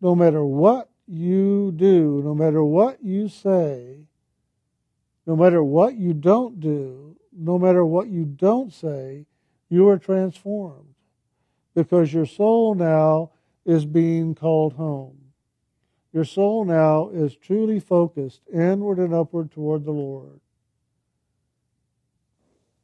no 0.00 0.16
matter 0.16 0.44
what 0.44 0.90
you 1.06 1.70
do, 1.76 2.20
no 2.24 2.34
matter 2.34 2.64
what 2.64 3.00
you 3.00 3.28
say, 3.28 4.08
no 5.24 5.36
matter 5.36 5.62
what 5.62 5.94
you 5.94 6.12
don't 6.12 6.58
do, 6.58 7.14
no 7.32 7.60
matter 7.60 7.86
what 7.86 8.08
you 8.08 8.24
don't 8.24 8.72
say, 8.72 9.24
you 9.68 9.88
are 9.88 9.98
transformed 9.98 10.96
because 11.76 12.12
your 12.12 12.26
soul 12.26 12.74
now 12.74 13.30
is 13.64 13.86
being 13.86 14.34
called 14.34 14.72
home. 14.72 15.19
Your 16.12 16.24
soul 16.24 16.64
now 16.64 17.08
is 17.10 17.36
truly 17.36 17.78
focused 17.78 18.42
inward 18.52 18.98
and 18.98 19.14
upward 19.14 19.52
toward 19.52 19.84
the 19.84 19.92
Lord. 19.92 20.40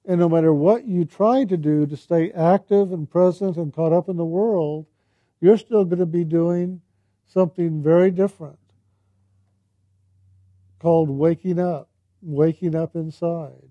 And 0.04 0.21
no 0.21 0.28
matter 0.28 0.52
what 0.52 0.87
you 0.87 1.04
try 1.04 1.45
to 1.45 1.56
do 1.56 1.87
to 1.87 1.97
stay 1.97 2.30
active 2.30 2.92
and 2.92 3.11
present 3.11 3.56
and 3.56 3.75
caught 3.75 3.92
up 3.92 4.09
in 4.09 4.16
the 4.16 4.25
world, 4.25 4.87
you're 5.40 5.59
still 5.59 5.85
going 5.85 5.99
to 5.99 6.06
be 6.06 6.25
doing 6.25 6.80
something 7.26 7.83
very 7.83 8.12
different 8.12 8.59
called 10.78 11.11
waking 11.11 11.59
up 11.59 11.88
waking 12.26 12.75
up 12.75 12.95
inside, 12.95 13.71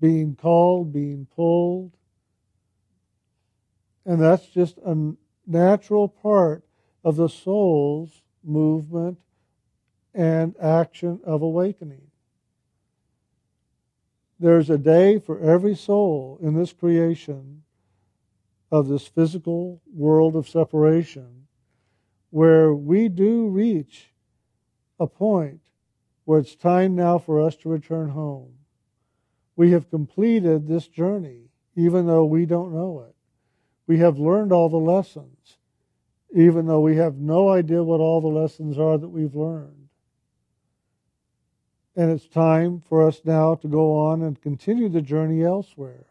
being 0.00 0.34
called, 0.34 0.92
being 0.92 1.26
pulled. 1.34 1.92
And 4.04 4.20
that's 4.20 4.46
just 4.46 4.78
a 4.78 5.12
natural 5.46 6.08
part 6.08 6.64
of 7.04 7.16
the 7.16 7.28
soul's 7.28 8.22
movement 8.44 9.18
and 10.14 10.54
action 10.60 11.20
of 11.24 11.42
awakening. 11.42 12.10
There's 14.38 14.70
a 14.70 14.78
day 14.78 15.18
for 15.18 15.40
every 15.40 15.74
soul 15.74 16.38
in 16.42 16.54
this 16.54 16.72
creation 16.72 17.62
of 18.70 18.88
this 18.88 19.06
physical 19.06 19.80
world 19.92 20.36
of 20.36 20.48
separation 20.48 21.46
where 22.30 22.74
we 22.74 23.08
do 23.08 23.46
reach 23.46 24.12
a 24.98 25.06
point 25.06 25.60
where 26.24 26.40
it's 26.40 26.56
time 26.56 26.96
now 26.96 27.18
for 27.18 27.40
us 27.40 27.54
to 27.56 27.68
return 27.68 28.08
home. 28.08 28.54
We 29.56 29.70
have 29.70 29.90
completed 29.90 30.66
this 30.66 30.88
journey, 30.88 31.50
even 31.76 32.06
though 32.06 32.24
we 32.24 32.46
don't 32.46 32.74
know 32.74 33.04
it. 33.08 33.14
We 33.86 33.98
have 33.98 34.18
learned 34.18 34.52
all 34.52 34.68
the 34.68 34.76
lessons, 34.76 35.58
even 36.34 36.66
though 36.66 36.80
we 36.80 36.96
have 36.96 37.16
no 37.16 37.48
idea 37.48 37.82
what 37.82 38.00
all 38.00 38.20
the 38.20 38.26
lessons 38.26 38.76
are 38.76 38.98
that 38.98 39.08
we've 39.08 39.36
learned. 39.36 39.88
And 41.96 42.10
it's 42.10 42.26
time 42.26 42.80
for 42.80 43.06
us 43.06 43.20
now 43.24 43.54
to 43.54 43.68
go 43.68 43.96
on 43.96 44.20
and 44.20 44.40
continue 44.42 44.88
the 44.88 45.00
journey 45.00 45.44
elsewhere. 45.44 46.06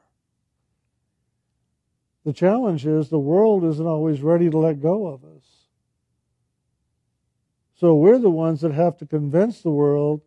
The 2.23 2.31
challenge 2.31 2.85
is 2.85 3.09
the 3.09 3.19
world 3.19 3.65
isn't 3.65 3.85
always 3.85 4.21
ready 4.21 4.49
to 4.49 4.57
let 4.57 4.81
go 4.81 5.07
of 5.07 5.25
us. 5.25 5.43
So 7.75 7.95
we're 7.95 8.19
the 8.19 8.29
ones 8.29 8.61
that 8.61 8.71
have 8.71 8.97
to 8.99 9.05
convince 9.05 9.61
the 9.61 9.71
world 9.71 10.21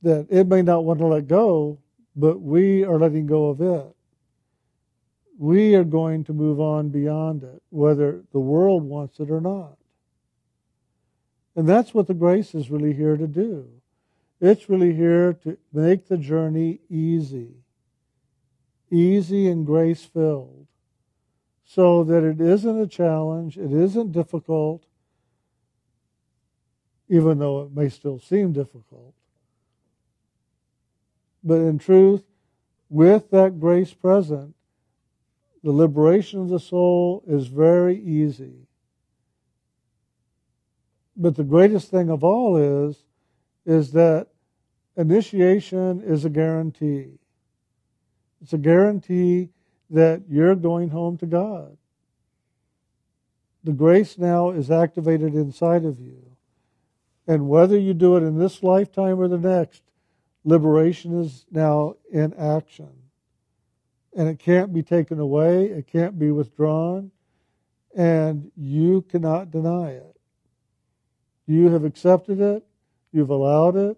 that 0.00 0.26
it 0.30 0.46
may 0.46 0.62
not 0.62 0.86
want 0.86 1.00
to 1.00 1.06
let 1.06 1.26
go, 1.26 1.80
but 2.16 2.40
we 2.40 2.82
are 2.82 2.98
letting 2.98 3.26
go 3.26 3.50
of 3.50 3.60
it. 3.60 3.94
We 5.38 5.76
are 5.76 5.84
going 5.84 6.24
to 6.24 6.32
move 6.32 6.60
on 6.60 6.88
beyond 6.88 7.44
it, 7.44 7.62
whether 7.70 8.24
the 8.32 8.40
world 8.40 8.82
wants 8.82 9.20
it 9.20 9.30
or 9.30 9.40
not. 9.40 9.78
And 11.54 11.68
that's 11.68 11.94
what 11.94 12.08
the 12.08 12.14
grace 12.14 12.54
is 12.54 12.70
really 12.70 12.92
here 12.92 13.16
to 13.16 13.28
do. 13.28 13.68
It's 14.40 14.68
really 14.68 14.94
here 14.94 15.32
to 15.44 15.56
make 15.72 16.08
the 16.08 16.16
journey 16.16 16.80
easy, 16.90 17.54
easy 18.90 19.48
and 19.48 19.64
grace 19.64 20.04
filled, 20.04 20.66
so 21.64 22.02
that 22.04 22.24
it 22.24 22.40
isn't 22.40 22.80
a 22.80 22.86
challenge, 22.86 23.56
it 23.58 23.72
isn't 23.72 24.12
difficult, 24.12 24.84
even 27.08 27.38
though 27.38 27.62
it 27.62 27.72
may 27.72 27.88
still 27.88 28.18
seem 28.18 28.52
difficult. 28.52 29.14
But 31.44 31.60
in 31.60 31.78
truth, 31.78 32.24
with 32.88 33.30
that 33.30 33.60
grace 33.60 33.94
present, 33.94 34.54
the 35.62 35.72
liberation 35.72 36.40
of 36.40 36.48
the 36.48 36.60
soul 36.60 37.22
is 37.26 37.48
very 37.48 38.00
easy. 38.00 38.68
But 41.16 41.36
the 41.36 41.44
greatest 41.44 41.90
thing 41.90 42.10
of 42.10 42.22
all 42.22 42.56
is, 42.88 43.04
is 43.66 43.92
that 43.92 44.28
initiation 44.96 46.02
is 46.02 46.24
a 46.24 46.30
guarantee. 46.30 47.18
It's 48.40 48.52
a 48.52 48.58
guarantee 48.58 49.50
that 49.90 50.22
you're 50.28 50.54
going 50.54 50.90
home 50.90 51.18
to 51.18 51.26
God. 51.26 51.76
The 53.64 53.72
grace 53.72 54.16
now 54.16 54.50
is 54.50 54.70
activated 54.70 55.34
inside 55.34 55.84
of 55.84 55.98
you. 55.98 56.22
And 57.26 57.48
whether 57.48 57.76
you 57.76 57.94
do 57.94 58.16
it 58.16 58.22
in 58.22 58.38
this 58.38 58.62
lifetime 58.62 59.20
or 59.20 59.28
the 59.28 59.38
next, 59.38 59.82
liberation 60.44 61.20
is 61.20 61.44
now 61.50 61.96
in 62.10 62.32
action. 62.34 62.88
And 64.18 64.28
it 64.28 64.40
can't 64.40 64.74
be 64.74 64.82
taken 64.82 65.20
away, 65.20 65.66
it 65.66 65.86
can't 65.86 66.18
be 66.18 66.32
withdrawn, 66.32 67.12
and 67.96 68.50
you 68.56 69.02
cannot 69.02 69.52
deny 69.52 69.90
it. 69.90 70.16
You 71.46 71.68
have 71.68 71.84
accepted 71.84 72.40
it, 72.40 72.64
you've 73.12 73.30
allowed 73.30 73.76
it, 73.76 73.96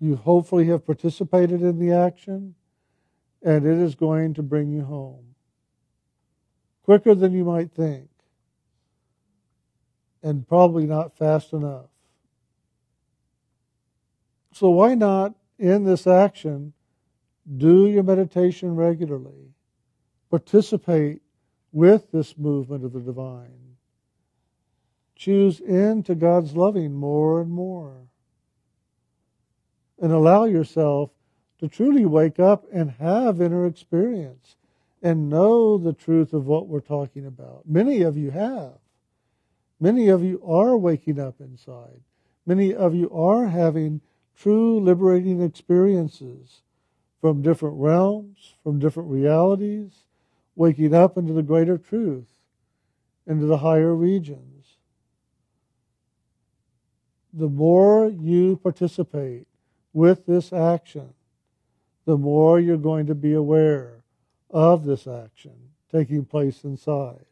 you 0.00 0.16
hopefully 0.16 0.68
have 0.68 0.86
participated 0.86 1.60
in 1.60 1.78
the 1.78 1.92
action, 1.92 2.54
and 3.42 3.66
it 3.66 3.76
is 3.76 3.94
going 3.94 4.32
to 4.32 4.42
bring 4.42 4.72
you 4.72 4.84
home. 4.84 5.34
Quicker 6.82 7.14
than 7.14 7.34
you 7.34 7.44
might 7.44 7.70
think 7.72 8.08
and 10.22 10.48
probably 10.48 10.86
not 10.86 11.14
fast 11.14 11.52
enough. 11.52 11.90
So, 14.54 14.70
why 14.70 14.94
not 14.94 15.34
in 15.58 15.84
this 15.84 16.06
action 16.06 16.72
do 17.56 17.86
your 17.86 18.02
meditation 18.02 18.76
regularly? 18.76 19.54
Participate 20.30 21.22
with 21.72 22.10
this 22.12 22.36
movement 22.36 22.84
of 22.84 22.92
the 22.92 23.00
divine. 23.00 23.76
Choose 25.16 25.60
into 25.60 26.14
God's 26.14 26.54
loving 26.54 26.92
more 26.92 27.40
and 27.40 27.50
more. 27.50 27.96
And 30.00 30.12
allow 30.12 30.44
yourself 30.44 31.10
to 31.58 31.68
truly 31.68 32.04
wake 32.04 32.38
up 32.38 32.66
and 32.72 32.90
have 32.92 33.40
inner 33.40 33.66
experience 33.66 34.56
and 35.02 35.28
know 35.28 35.78
the 35.78 35.92
truth 35.92 36.32
of 36.32 36.46
what 36.46 36.68
we're 36.68 36.80
talking 36.80 37.26
about. 37.26 37.62
Many 37.66 38.02
of 38.02 38.16
you 38.16 38.30
have. 38.30 38.78
Many 39.80 40.08
of 40.08 40.22
you 40.22 40.42
are 40.44 40.76
waking 40.76 41.20
up 41.20 41.40
inside. 41.40 42.00
Many 42.46 42.74
of 42.74 42.94
you 42.94 43.10
are 43.10 43.46
having 43.46 44.00
true 44.36 44.80
liberating 44.80 45.42
experiences 45.42 46.62
from 47.20 47.42
different 47.42 47.76
realms, 47.76 48.54
from 48.62 48.78
different 48.78 49.10
realities, 49.10 50.04
waking 50.54 50.94
up 50.94 51.16
into 51.16 51.32
the 51.32 51.42
greater 51.42 51.78
truth, 51.78 52.28
into 53.26 53.46
the 53.46 53.58
higher 53.58 53.94
regions. 53.94 54.76
The 57.32 57.48
more 57.48 58.08
you 58.08 58.56
participate 58.56 59.46
with 59.92 60.26
this 60.26 60.52
action, 60.52 61.14
the 62.04 62.16
more 62.16 62.58
you're 62.58 62.76
going 62.76 63.06
to 63.06 63.14
be 63.14 63.34
aware 63.34 64.02
of 64.50 64.84
this 64.84 65.06
action 65.06 65.52
taking 65.92 66.24
place 66.24 66.64
inside. 66.64 67.24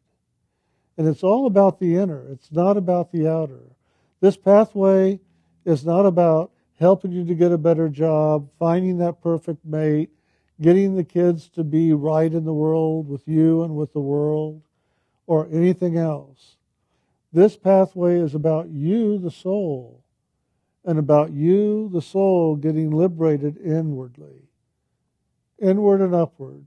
And 0.98 1.06
it's 1.06 1.22
all 1.22 1.46
about 1.46 1.78
the 1.78 1.96
inner, 1.96 2.26
it's 2.30 2.50
not 2.52 2.76
about 2.76 3.12
the 3.12 3.28
outer. 3.28 3.60
This 4.20 4.36
pathway 4.36 5.20
is 5.64 5.84
not 5.84 6.06
about 6.06 6.52
helping 6.78 7.12
you 7.12 7.24
to 7.24 7.34
get 7.34 7.52
a 7.52 7.58
better 7.58 7.88
job, 7.88 8.48
finding 8.58 8.98
that 8.98 9.22
perfect 9.22 9.64
mate, 9.64 10.10
getting 10.60 10.94
the 10.94 11.04
kids 11.04 11.48
to 11.48 11.64
be 11.64 11.92
right 11.92 12.32
in 12.32 12.44
the 12.44 12.52
world 12.52 13.08
with 13.08 13.26
you 13.26 13.62
and 13.62 13.74
with 13.76 13.92
the 13.92 14.00
world, 14.00 14.62
or 15.26 15.48
anything 15.50 15.96
else. 15.96 16.56
This 17.32 17.56
pathway 17.56 18.18
is 18.18 18.34
about 18.34 18.68
you, 18.68 19.18
the 19.18 19.30
soul, 19.30 20.02
and 20.84 20.98
about 20.98 21.32
you, 21.32 21.90
the 21.92 22.00
soul, 22.00 22.56
getting 22.56 22.90
liberated 22.90 23.56
inwardly, 23.58 24.48
inward 25.60 26.00
and 26.00 26.14
upward. 26.14 26.66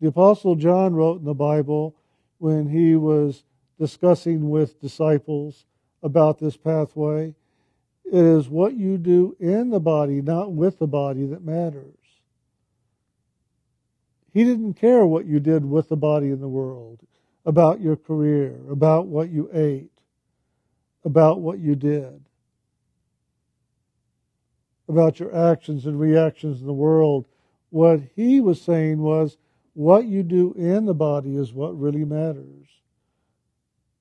The 0.00 0.08
Apostle 0.08 0.54
John 0.54 0.94
wrote 0.94 1.18
in 1.18 1.26
the 1.26 1.34
Bible 1.34 1.94
when 2.38 2.68
he 2.68 2.96
was 2.96 3.44
discussing 3.78 4.48
with 4.48 4.80
disciples 4.80 5.66
about 6.02 6.38
this 6.38 6.56
pathway. 6.56 7.34
It 8.04 8.24
is 8.24 8.48
what 8.48 8.74
you 8.74 8.98
do 8.98 9.36
in 9.38 9.70
the 9.70 9.80
body, 9.80 10.20
not 10.20 10.52
with 10.52 10.78
the 10.78 10.86
body, 10.86 11.26
that 11.26 11.44
matters. 11.44 11.94
He 14.32 14.44
didn't 14.44 14.74
care 14.74 15.06
what 15.06 15.26
you 15.26 15.40
did 15.40 15.64
with 15.64 15.88
the 15.88 15.96
body 15.96 16.30
in 16.30 16.40
the 16.40 16.48
world, 16.48 17.00
about 17.44 17.80
your 17.80 17.96
career, 17.96 18.60
about 18.68 19.06
what 19.06 19.30
you 19.30 19.48
ate, 19.52 19.90
about 21.04 21.40
what 21.40 21.58
you 21.58 21.74
did, 21.74 22.24
about 24.88 25.18
your 25.18 25.34
actions 25.34 25.86
and 25.86 25.98
reactions 25.98 26.60
in 26.60 26.66
the 26.66 26.72
world. 26.72 27.26
What 27.70 28.00
he 28.14 28.40
was 28.40 28.60
saying 28.60 28.98
was, 28.98 29.36
what 29.74 30.04
you 30.06 30.22
do 30.22 30.52
in 30.54 30.84
the 30.84 30.94
body 30.94 31.36
is 31.36 31.52
what 31.52 31.78
really 31.78 32.04
matters. 32.04 32.66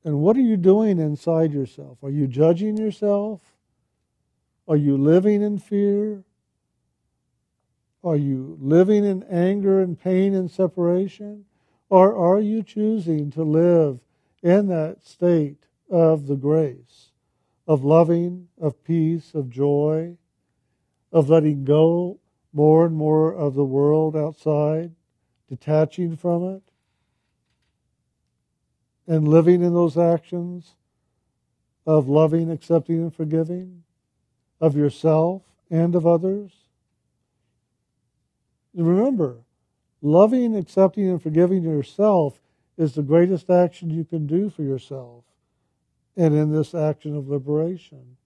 And 0.03 0.19
what 0.21 0.35
are 0.35 0.41
you 0.41 0.57
doing 0.57 0.99
inside 0.99 1.53
yourself? 1.53 1.99
Are 2.03 2.09
you 2.09 2.27
judging 2.27 2.77
yourself? 2.77 3.41
Are 4.69 4.77
you 4.77 4.97
living 4.97 5.41
in 5.41 5.57
fear? 5.57 6.23
Are 8.03 8.15
you 8.15 8.55
living 8.61 9.03
in 9.03 9.23
anger 9.23 9.81
and 9.81 9.99
pain 9.99 10.35
and 10.35 10.49
separation? 10.49 11.45
Or 11.89 12.15
are 12.15 12.39
you 12.39 12.61
choosing 12.61 13.31
to 13.31 13.41
live 13.41 13.99
in 14.43 14.67
that 14.67 15.03
state 15.03 15.65
of 15.89 16.27
the 16.27 16.35
grace, 16.35 17.09
of 17.67 17.83
loving, 17.83 18.47
of 18.61 18.83
peace, 18.83 19.33
of 19.33 19.49
joy, 19.49 20.17
of 21.11 21.29
letting 21.29 21.65
go 21.65 22.19
more 22.53 22.85
and 22.85 22.95
more 22.95 23.33
of 23.33 23.55
the 23.55 23.65
world 23.65 24.15
outside, 24.15 24.91
detaching 25.49 26.15
from 26.15 26.43
it, 26.43 26.61
and 29.07 29.27
living 29.27 29.63
in 29.63 29.73
those 29.73 29.97
actions 29.97 30.75
of 31.87 32.07
loving, 32.07 32.51
accepting, 32.51 33.01
and 33.01 33.15
forgiving 33.15 33.83
of 34.59 34.75
yourself 34.75 35.43
and 35.69 35.95
of 35.95 36.05
others? 36.05 36.51
Remember, 38.73 39.37
loving, 40.01 40.55
accepting, 40.55 41.09
and 41.09 41.21
forgiving 41.21 41.63
yourself 41.63 42.39
is 42.77 42.93
the 42.93 43.01
greatest 43.01 43.49
action 43.49 43.89
you 43.89 44.05
can 44.05 44.25
do 44.25 44.49
for 44.49 44.63
yourself 44.63 45.23
and 46.15 46.33
in 46.33 46.51
this 46.51 46.73
action 46.73 47.15
of 47.15 47.27
liberation. 47.27 48.17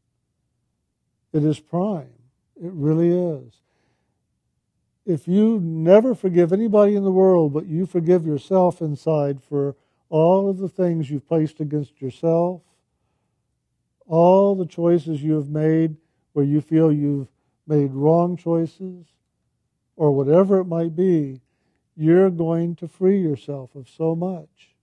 It 1.31 1.43
is 1.43 1.59
prime. 1.59 2.13
It 2.55 2.71
really 2.71 3.11
is. 3.11 3.53
If 5.05 5.27
you 5.27 5.59
never 5.59 6.15
forgive 6.15 6.53
anybody 6.53 6.95
in 6.95 7.03
the 7.03 7.11
world, 7.11 7.53
but 7.53 7.65
you 7.65 7.85
forgive 7.85 8.25
yourself 8.25 8.81
inside 8.81 9.41
for 9.43 9.75
all 10.09 10.47
of 10.47 10.59
the 10.59 10.69
things 10.69 11.09
you've 11.09 11.27
placed 11.27 11.59
against 11.59 12.01
yourself, 12.01 12.61
all 14.07 14.55
the 14.55 14.65
choices 14.65 15.23
you 15.23 15.33
have 15.33 15.49
made 15.49 15.97
where 16.33 16.45
you 16.45 16.61
feel 16.61 16.91
you've 16.91 17.29
made 17.65 17.93
wrong 17.93 18.35
choices, 18.35 19.05
or 19.95 20.11
whatever 20.11 20.59
it 20.59 20.65
might 20.65 20.95
be, 20.95 21.39
you're 21.95 22.29
going 22.29 22.75
to 22.75 22.87
free 22.87 23.19
yourself 23.19 23.75
of 23.75 23.87
so 23.87 24.15
much. 24.15 24.75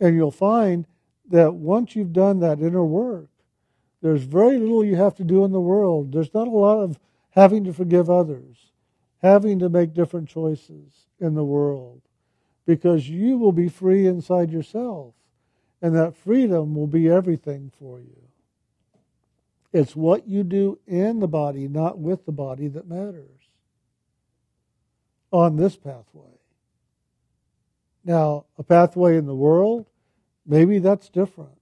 And 0.00 0.16
you'll 0.16 0.30
find 0.30 0.86
that 1.30 1.54
once 1.54 1.94
you've 1.94 2.12
done 2.12 2.40
that 2.40 2.60
inner 2.60 2.84
work, 2.84 3.28
there's 4.02 4.24
very 4.24 4.58
little 4.58 4.84
you 4.84 4.96
have 4.96 5.14
to 5.16 5.24
do 5.24 5.44
in 5.44 5.52
the 5.52 5.60
world. 5.60 6.12
There's 6.12 6.34
not 6.34 6.48
a 6.48 6.50
lot 6.50 6.82
of 6.82 6.98
having 7.30 7.64
to 7.64 7.72
forgive 7.72 8.10
others, 8.10 8.72
having 9.22 9.58
to 9.60 9.68
make 9.68 9.94
different 9.94 10.28
choices 10.28 11.06
in 11.20 11.34
the 11.34 11.44
world, 11.44 12.00
because 12.66 13.08
you 13.08 13.38
will 13.38 13.52
be 13.52 13.68
free 13.68 14.06
inside 14.06 14.50
yourself, 14.50 15.14
and 15.82 15.94
that 15.94 16.16
freedom 16.16 16.74
will 16.74 16.86
be 16.86 17.08
everything 17.08 17.72
for 17.78 17.98
you. 18.00 18.27
It's 19.72 19.94
what 19.94 20.26
you 20.26 20.44
do 20.44 20.78
in 20.86 21.20
the 21.20 21.28
body, 21.28 21.68
not 21.68 21.98
with 21.98 22.24
the 22.24 22.32
body, 22.32 22.68
that 22.68 22.88
matters 22.88 23.40
on 25.30 25.56
this 25.56 25.76
pathway. 25.76 26.38
Now, 28.04 28.46
a 28.56 28.62
pathway 28.62 29.18
in 29.18 29.26
the 29.26 29.34
world, 29.34 29.86
maybe 30.46 30.78
that's 30.78 31.10
different. 31.10 31.58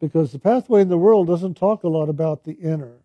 Because 0.00 0.32
the 0.32 0.38
pathway 0.38 0.82
in 0.82 0.88
the 0.88 0.98
world 0.98 1.26
doesn't 1.26 1.54
talk 1.54 1.82
a 1.82 1.88
lot 1.88 2.08
about 2.08 2.44
the 2.44 2.52
inner 2.52 2.96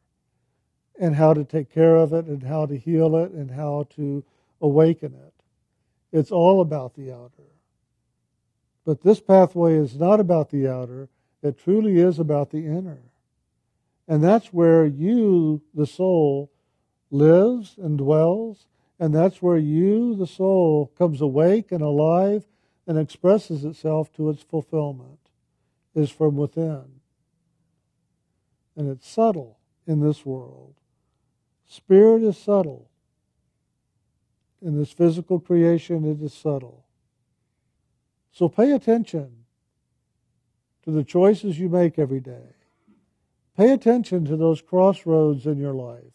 and 0.99 1.15
how 1.15 1.33
to 1.33 1.43
take 1.43 1.73
care 1.73 1.95
of 1.95 2.13
it 2.13 2.25
and 2.25 2.43
how 2.43 2.65
to 2.65 2.77
heal 2.77 3.15
it 3.17 3.31
and 3.31 3.51
how 3.51 3.87
to 3.95 4.23
awaken 4.61 5.13
it. 5.13 5.33
It's 6.11 6.31
all 6.31 6.61
about 6.61 6.95
the 6.95 7.11
outer. 7.11 7.51
But 8.85 9.01
this 9.01 9.19
pathway 9.19 9.75
is 9.75 9.97
not 9.97 10.19
about 10.19 10.49
the 10.49 10.67
outer, 10.67 11.09
it 11.41 11.57
truly 11.57 11.97
is 11.97 12.19
about 12.19 12.51
the 12.51 12.65
inner. 12.65 13.10
And 14.11 14.21
that's 14.21 14.47
where 14.47 14.85
you, 14.85 15.61
the 15.73 15.85
soul, 15.85 16.51
lives 17.11 17.77
and 17.77 17.97
dwells. 17.97 18.67
And 18.99 19.15
that's 19.15 19.41
where 19.41 19.57
you, 19.57 20.17
the 20.17 20.27
soul, 20.27 20.91
comes 20.97 21.21
awake 21.21 21.71
and 21.71 21.81
alive 21.81 22.43
and 22.85 22.99
expresses 22.99 23.63
itself 23.63 24.11
to 24.17 24.29
its 24.29 24.43
fulfillment, 24.43 25.29
is 25.95 26.09
from 26.09 26.35
within. 26.35 26.99
And 28.75 28.89
it's 28.89 29.07
subtle 29.07 29.59
in 29.87 30.01
this 30.01 30.25
world. 30.25 30.75
Spirit 31.65 32.21
is 32.21 32.37
subtle. 32.37 32.89
In 34.61 34.77
this 34.77 34.91
physical 34.91 35.39
creation, 35.39 36.03
it 36.03 36.21
is 36.21 36.33
subtle. 36.33 36.83
So 38.33 38.49
pay 38.49 38.73
attention 38.73 39.45
to 40.83 40.91
the 40.91 41.05
choices 41.05 41.57
you 41.57 41.69
make 41.69 41.97
every 41.97 42.19
day. 42.19 42.55
Pay 43.57 43.71
attention 43.71 44.25
to 44.25 44.37
those 44.37 44.61
crossroads 44.61 45.45
in 45.45 45.57
your 45.57 45.73
life. 45.73 46.13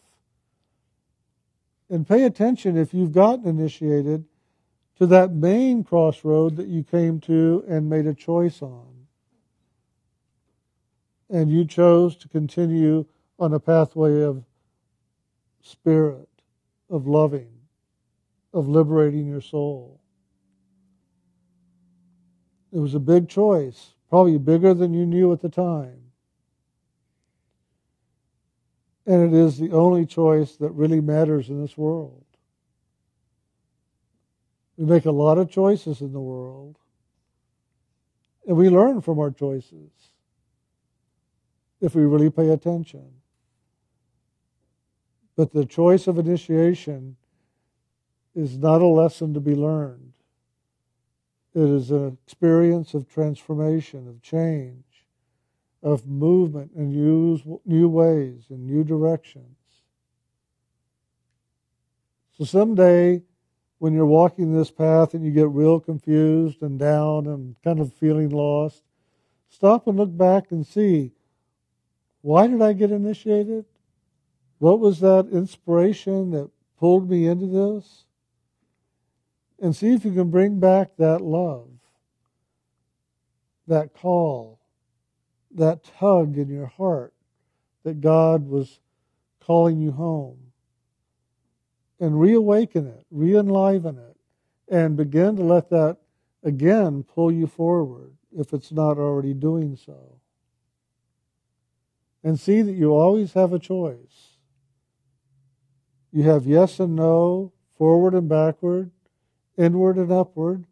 And 1.89 2.07
pay 2.07 2.25
attention 2.25 2.77
if 2.77 2.93
you've 2.93 3.13
gotten 3.13 3.47
initiated 3.47 4.25
to 4.99 5.07
that 5.07 5.33
main 5.33 5.85
crossroad 5.85 6.57
that 6.57 6.67
you 6.67 6.83
came 6.83 7.21
to 7.21 7.65
and 7.69 7.89
made 7.89 8.07
a 8.07 8.15
choice 8.15 8.63
on. 8.63 9.07
And 11.29 11.51
you 11.51 11.65
chose 11.65 12.17
to 12.17 12.29
continue 12.29 13.05
on 13.39 13.53
a 13.53 13.61
pathway 13.61 14.23
of 14.23 14.45
spirit, 15.61 16.29
of 16.89 17.07
loving, 17.07 17.51
of 18.55 18.69
liberating 18.69 19.27
your 19.27 19.41
soul. 19.41 20.01
It 22.73 22.79
was 22.79 22.95
a 22.95 23.01
big 23.01 23.29
choice, 23.29 23.95
probably 24.09 24.39
bigger 24.39 24.73
than 24.73 24.95
you 24.95 25.05
knew 25.05 25.33
at 25.33 25.41
the 25.41 25.49
time. 25.49 26.06
And 29.07 29.33
it 29.33 29.39
is 29.39 29.57
the 29.57 29.71
only 29.71 30.05
choice 30.05 30.57
that 30.57 30.71
really 30.71 31.01
matters 31.01 31.49
in 31.49 31.63
this 31.63 31.79
world. 31.79 32.25
We 34.77 34.85
make 34.85 35.05
a 35.05 35.13
lot 35.13 35.39
of 35.39 35.49
choices 35.49 36.01
in 36.01 36.13
the 36.13 36.21
world. 36.21 36.77
And 38.47 38.57
we 38.57 38.69
learn 38.69 39.01
from 39.01 39.19
our 39.19 39.31
choices 39.31 39.91
if 41.81 41.95
we 41.95 42.03
really 42.03 42.31
pay 42.31 42.51
attention. 42.51 43.07
But 45.37 45.53
the 45.53 45.65
choice 45.65 46.07
of 46.07 46.19
initiation 46.19 47.17
is 48.35 48.59
not 48.59 48.83
a 48.83 48.87
lesson 48.87 49.35
to 49.35 49.41
be 49.41 49.55
learned. 49.55 50.13
It 51.55 51.69
is 51.69 51.91
an 51.91 52.19
experience 52.27 52.93
of 52.95 53.09
transformation, 53.09 54.09
of 54.09 54.21
change 54.21 54.86
of 55.83 56.07
movement 56.07 56.73
and 56.75 56.93
use 56.93 57.43
new 57.65 57.89
ways 57.89 58.47
and 58.51 58.67
new 58.67 58.83
directions. 58.83 59.57
So 62.37 62.45
someday, 62.45 63.23
when 63.79 63.93
you're 63.95 64.07
walking 64.07 64.53
this 64.53 64.71
path 64.71 65.15
and 65.15 65.25
you 65.25 65.31
get 65.31 65.49
real 65.49 65.81
confused 65.81 66.63
and 66.63 66.79
down 66.79 67.27
and 67.27 67.57
kind 67.63 67.81
of 67.81 67.93
feeling 67.95 68.31
lost, 68.31 68.83
stop 69.49 69.87
and 69.87 69.97
look 69.97 70.17
back 70.17 70.51
and 70.51 70.67
see 70.67 71.13
why 72.23 72.49
did 72.49 72.61
I 72.61 72.73
get 72.73 72.91
initiated? 72.91 73.65
What 74.59 74.81
was 74.81 74.99
that 75.01 75.29
inspiration 75.31 76.31
that 76.31 76.51
pulled 76.79 77.09
me 77.09 77.29
into 77.29 77.47
this? 77.47 78.07
and 79.61 79.75
see 79.75 79.95
if 79.95 80.05
you 80.05 80.13
can 80.13 80.31
bring 80.31 80.61
back 80.61 80.91
that 80.99 81.21
love, 81.21 81.69
that 83.67 83.95
call, 83.95 84.56
that 85.57 85.85
tug 85.99 86.39
in 86.39 86.49
your 86.49 86.67
heart 86.67 87.13
that 87.83 88.01
God 88.01 88.49
was 88.49 88.81
calling 89.41 89.81
you 89.81 89.93
home. 89.93 90.39
And 91.99 92.21
reawaken 92.21 92.87
it, 92.87 93.07
re-enliven 93.11 93.97
it, 93.99 94.17
and 94.69 94.97
begin 94.97 95.37
to 95.37 95.43
let 95.43 95.71
that 95.71 95.97
again 96.43 97.03
pull 97.03 97.33
you 97.33 97.47
forward 97.47 98.13
if 98.37 98.53
it's 98.53 98.71
not 98.71 98.99
already 98.99 99.33
doing 99.33 99.77
so. 99.77 100.19
And 102.23 102.39
see 102.39 102.61
that 102.61 102.73
you 102.73 102.91
always 102.91 103.33
have 103.33 103.53
a 103.53 103.59
choice. 103.59 104.37
You 106.13 106.25
have 106.25 106.47
yes 106.47 106.81
and 106.81 106.97
no, 106.97 107.53
forward 107.79 108.15
and 108.15 108.29
backward, 108.29 108.91
inward 109.57 109.97
and 109.97 110.11
upward, 110.13 110.67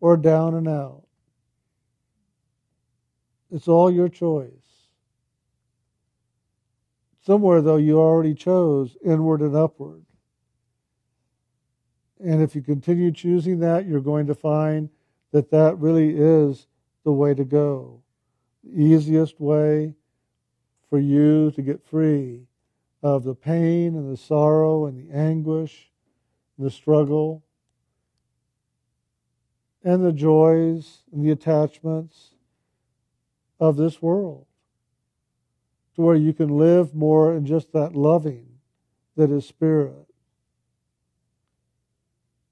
or 0.00 0.16
down 0.16 0.54
and 0.54 0.66
out. 0.66 1.03
It's 3.54 3.68
all 3.68 3.88
your 3.88 4.08
choice. 4.08 4.50
Somewhere, 7.24 7.62
though, 7.62 7.76
you 7.76 8.00
already 8.00 8.34
chose 8.34 8.96
inward 9.04 9.42
and 9.42 9.54
upward. 9.54 10.04
And 12.18 12.42
if 12.42 12.56
you 12.56 12.62
continue 12.62 13.12
choosing 13.12 13.60
that, 13.60 13.86
you're 13.86 14.00
going 14.00 14.26
to 14.26 14.34
find 14.34 14.88
that 15.30 15.52
that 15.52 15.78
really 15.78 16.16
is 16.16 16.66
the 17.04 17.12
way 17.12 17.32
to 17.32 17.44
go. 17.44 18.02
The 18.64 18.82
easiest 18.82 19.40
way 19.40 19.94
for 20.90 20.98
you 20.98 21.52
to 21.52 21.62
get 21.62 21.86
free 21.86 22.48
of 23.04 23.22
the 23.22 23.36
pain 23.36 23.94
and 23.94 24.12
the 24.12 24.16
sorrow 24.16 24.86
and 24.86 24.98
the 24.98 25.14
anguish, 25.16 25.92
and 26.58 26.66
the 26.66 26.72
struggle, 26.72 27.44
and 29.84 30.04
the 30.04 30.12
joys 30.12 31.04
and 31.12 31.24
the 31.24 31.30
attachments 31.30 32.33
of 33.60 33.76
this 33.76 34.00
world. 34.02 34.46
To 35.96 36.02
where 36.02 36.16
you 36.16 36.32
can 36.32 36.58
live 36.58 36.94
more 36.94 37.34
in 37.34 37.46
just 37.46 37.72
that 37.72 37.94
loving 37.94 38.46
that 39.16 39.30
is 39.30 39.46
spirit. 39.46 40.06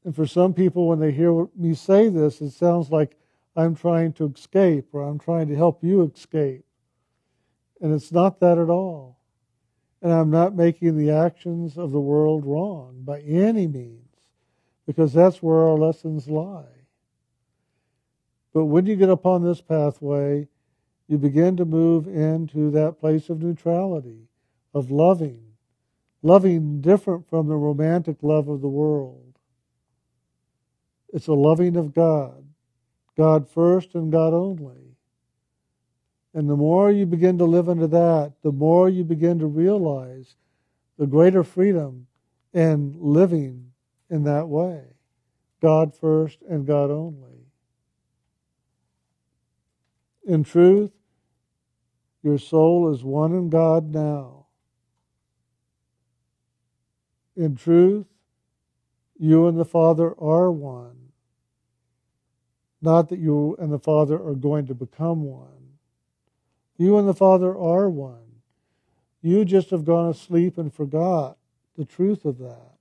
And 0.05 0.15
for 0.15 0.27
some 0.27 0.55
people, 0.55 0.89
when 0.89 1.01
they 1.01 1.13
hear 1.13 1.47
me 1.57 1.75
say 1.75 2.09
this, 2.09 2.41
it 2.41 2.51
sounds 2.51 2.91
like 2.91 3.17
I'm 3.57 3.75
trying 3.75 4.13
to 4.15 4.33
escape 4.35 4.89
or 4.93 5.03
I'm 5.03 5.19
trying 5.19 5.49
to 5.49 5.57
help 5.57 5.83
you 5.83 6.03
escape. 6.03 6.65
And 7.81 7.93
it's 7.93 8.13
not 8.13 8.41
that 8.41 8.59
at 8.59 8.71
all. 8.71 9.19
And 10.01 10.13
I'm 10.13 10.31
not 10.31 10.55
making 10.55 10.97
the 10.97 11.11
actions 11.11 11.77
of 11.77 11.93
the 11.93 12.01
world 12.01 12.45
wrong 12.45 13.03
by 13.05 13.21
any 13.21 13.69
means, 13.69 14.17
because 14.87 15.13
that's 15.13 15.43
where 15.43 15.59
our 15.59 15.79
lessons 15.79 16.29
lie. 16.29 16.65
But 18.53 18.67
when 18.67 18.87
you 18.87 18.97
get 18.97 19.11
upon 19.11 19.45
this 19.45 19.61
pathway, 19.61 20.49
you 21.09 21.19
begin 21.19 21.57
to 21.57 21.65
move 21.65 22.07
into 22.07 22.71
that 22.71 22.99
place 22.99 23.29
of 23.29 23.43
neutrality, 23.43 24.29
of 24.75 24.91
loving, 24.91 25.43
loving 26.23 26.81
different 26.81 27.29
from 27.29 27.49
the 27.49 27.57
romantic 27.57 28.17
love 28.23 28.49
of 28.49 28.61
the 28.61 28.69
world. 28.69 29.39
It's 31.13 31.27
a 31.27 31.35
loving 31.35 31.77
of 31.77 31.95
God, 31.95 32.45
God 33.17 33.49
first 33.49 33.95
and 33.95 34.11
God 34.11 34.33
only. 34.33 34.97
And 36.35 36.49
the 36.49 36.57
more 36.57 36.91
you 36.91 37.05
begin 37.05 37.37
to 37.39 37.45
live 37.45 37.69
into 37.69 37.89
that, 37.89 38.33
the 38.43 38.53
more 38.53 38.89
you 38.89 39.05
begin 39.05 39.39
to 39.41 39.47
realize 39.47 40.37
the 40.99 41.07
greater 41.07 41.45
freedom 41.45 42.07
in 42.55 42.97
living 42.99 43.73
in 44.09 44.25
that 44.25 44.49
way. 44.49 44.83
God 45.61 45.95
first 45.95 46.39
and 46.49 46.67
God 46.67 46.91
only. 46.91 47.32
In 50.25 50.45
truth, 50.45 50.93
your 52.23 52.39
soul 52.39 52.93
is 52.93 53.03
one 53.03 53.33
in 53.33 53.49
God 53.49 53.93
now. 53.93 54.47
In 57.37 57.57
truth, 57.57 58.07
you 59.19 59.47
and 59.47 59.59
the 59.59 59.65
Father 59.65 60.15
are 60.19 60.51
one. 60.53 61.13
Not 62.81 63.09
that 63.09 63.19
you 63.19 63.57
and 63.59 63.73
the 63.73 63.79
Father 63.79 64.17
are 64.17 64.35
going 64.35 64.67
to 64.67 64.75
become 64.75 65.25
one. 65.25 65.79
You 66.77 66.99
and 66.99 67.09
the 67.09 67.15
Father 67.15 67.57
are 67.57 67.89
one. 67.89 68.19
You 69.21 69.45
just 69.45 69.71
have 69.71 69.85
gone 69.85 70.11
asleep 70.11 70.59
and 70.59 70.73
forgot 70.73 71.39
the 71.77 71.85
truth 71.85 72.25
of 72.25 72.39
that. 72.39 72.73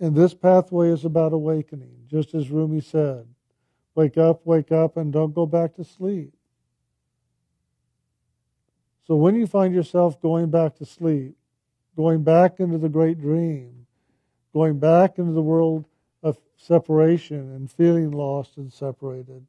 And 0.00 0.16
this 0.16 0.34
pathway 0.34 0.88
is 0.88 1.04
about 1.04 1.32
awakening, 1.32 2.06
just 2.08 2.34
as 2.34 2.50
Rumi 2.50 2.80
said. 2.80 3.28
Wake 3.94 4.16
up, 4.16 4.46
wake 4.46 4.72
up, 4.72 4.96
and 4.96 5.12
don't 5.12 5.34
go 5.34 5.46
back 5.46 5.74
to 5.74 5.84
sleep. 5.84 6.32
So 9.06 9.16
when 9.16 9.34
you 9.34 9.46
find 9.46 9.74
yourself 9.74 10.20
going 10.20 10.50
back 10.50 10.76
to 10.76 10.84
sleep, 10.84 11.36
going 11.96 12.22
back 12.22 12.60
into 12.60 12.78
the 12.78 12.88
great 12.88 13.20
dream, 13.20 13.86
going 14.52 14.78
back 14.78 15.18
into 15.18 15.32
the 15.32 15.42
world 15.42 15.84
of 16.22 16.38
separation 16.56 17.52
and 17.54 17.70
feeling 17.70 18.12
lost 18.12 18.56
and 18.56 18.72
separated, 18.72 19.44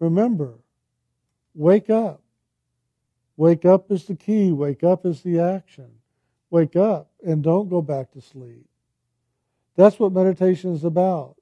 remember, 0.00 0.54
wake 1.54 1.90
up. 1.90 2.22
Wake 3.36 3.64
up 3.64 3.90
is 3.90 4.06
the 4.06 4.16
key. 4.16 4.52
Wake 4.52 4.82
up 4.82 5.06
is 5.06 5.22
the 5.22 5.38
action. 5.38 5.90
Wake 6.50 6.76
up 6.76 7.10
and 7.24 7.42
don't 7.42 7.68
go 7.68 7.80
back 7.80 8.10
to 8.12 8.20
sleep. 8.20 8.66
That's 9.76 9.98
what 9.98 10.12
meditation 10.12 10.72
is 10.74 10.84
about. 10.84 11.36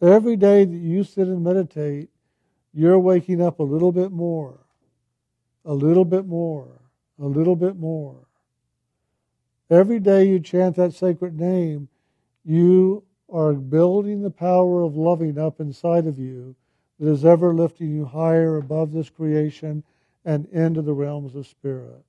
Every 0.00 0.36
day 0.36 0.64
that 0.64 0.76
you 0.76 1.04
sit 1.04 1.26
and 1.26 1.42
meditate, 1.42 2.10
you're 2.74 2.98
waking 2.98 3.40
up 3.40 3.58
a 3.58 3.62
little 3.62 3.92
bit 3.92 4.12
more, 4.12 4.60
a 5.64 5.72
little 5.72 6.04
bit 6.04 6.26
more, 6.26 6.82
a 7.18 7.26
little 7.26 7.56
bit 7.56 7.76
more. 7.76 8.26
Every 9.70 9.98
day 9.98 10.24
you 10.28 10.38
chant 10.38 10.76
that 10.76 10.92
sacred 10.92 11.40
name, 11.40 11.88
you 12.44 13.04
are 13.30 13.54
building 13.54 14.22
the 14.22 14.30
power 14.30 14.82
of 14.82 14.96
loving 14.96 15.38
up 15.38 15.60
inside 15.60 16.06
of 16.06 16.18
you 16.18 16.54
that 17.00 17.10
is 17.10 17.24
ever 17.24 17.54
lifting 17.54 17.90
you 17.90 18.04
higher 18.04 18.56
above 18.56 18.92
this 18.92 19.10
creation 19.10 19.82
and 20.24 20.46
into 20.46 20.82
the 20.82 20.92
realms 20.92 21.34
of 21.34 21.46
spirit. 21.46 22.04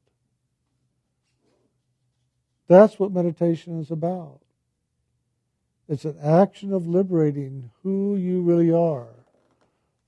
That's 2.67 2.99
what 2.99 3.13
meditation 3.13 3.79
is 3.79 3.91
about. 3.91 4.41
It's 5.89 6.05
an 6.05 6.17
action 6.21 6.73
of 6.73 6.85
liberating 6.85 7.71
who 7.81 8.15
you 8.17 8.41
really 8.41 8.71
are 8.71 9.15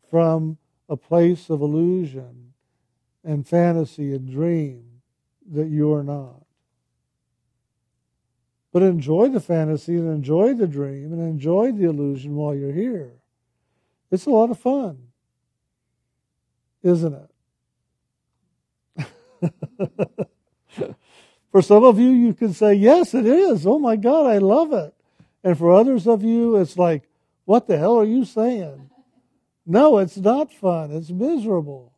from 0.09 0.57
a 0.89 0.97
place 0.97 1.49
of 1.49 1.61
illusion 1.61 2.53
and 3.23 3.47
fantasy 3.47 4.13
and 4.13 4.29
dream 4.29 5.01
that 5.51 5.67
you 5.67 5.93
are 5.93 6.03
not. 6.03 6.43
But 8.71 8.83
enjoy 8.83 9.29
the 9.29 9.39
fantasy 9.39 9.95
and 9.95 10.09
enjoy 10.09 10.53
the 10.53 10.67
dream 10.67 11.13
and 11.13 11.21
enjoy 11.21 11.71
the 11.71 11.85
illusion 11.85 12.35
while 12.35 12.53
you're 12.53 12.73
here. 12.73 13.13
It's 14.11 14.25
a 14.25 14.31
lot 14.31 14.51
of 14.51 14.59
fun, 14.59 15.07
isn't 16.83 17.29
it? 18.97 19.05
For 21.51 21.61
some 21.61 21.83
of 21.83 21.99
you, 21.99 22.09
you 22.09 22.33
can 22.33 22.53
say, 22.53 22.73
Yes, 22.73 23.13
it 23.13 23.25
is. 23.25 23.65
Oh 23.65 23.79
my 23.79 23.95
God, 23.95 24.27
I 24.27 24.37
love 24.39 24.73
it. 24.73 24.93
And 25.43 25.57
for 25.57 25.71
others 25.73 26.07
of 26.07 26.23
you, 26.23 26.57
it's 26.57 26.77
like, 26.77 27.09
what 27.45 27.67
the 27.67 27.77
hell 27.77 27.97
are 27.97 28.05
you 28.05 28.25
saying? 28.25 28.89
No, 29.65 29.97
it's 29.99 30.17
not 30.17 30.51
fun. 30.51 30.91
It's 30.91 31.09
miserable. 31.09 31.93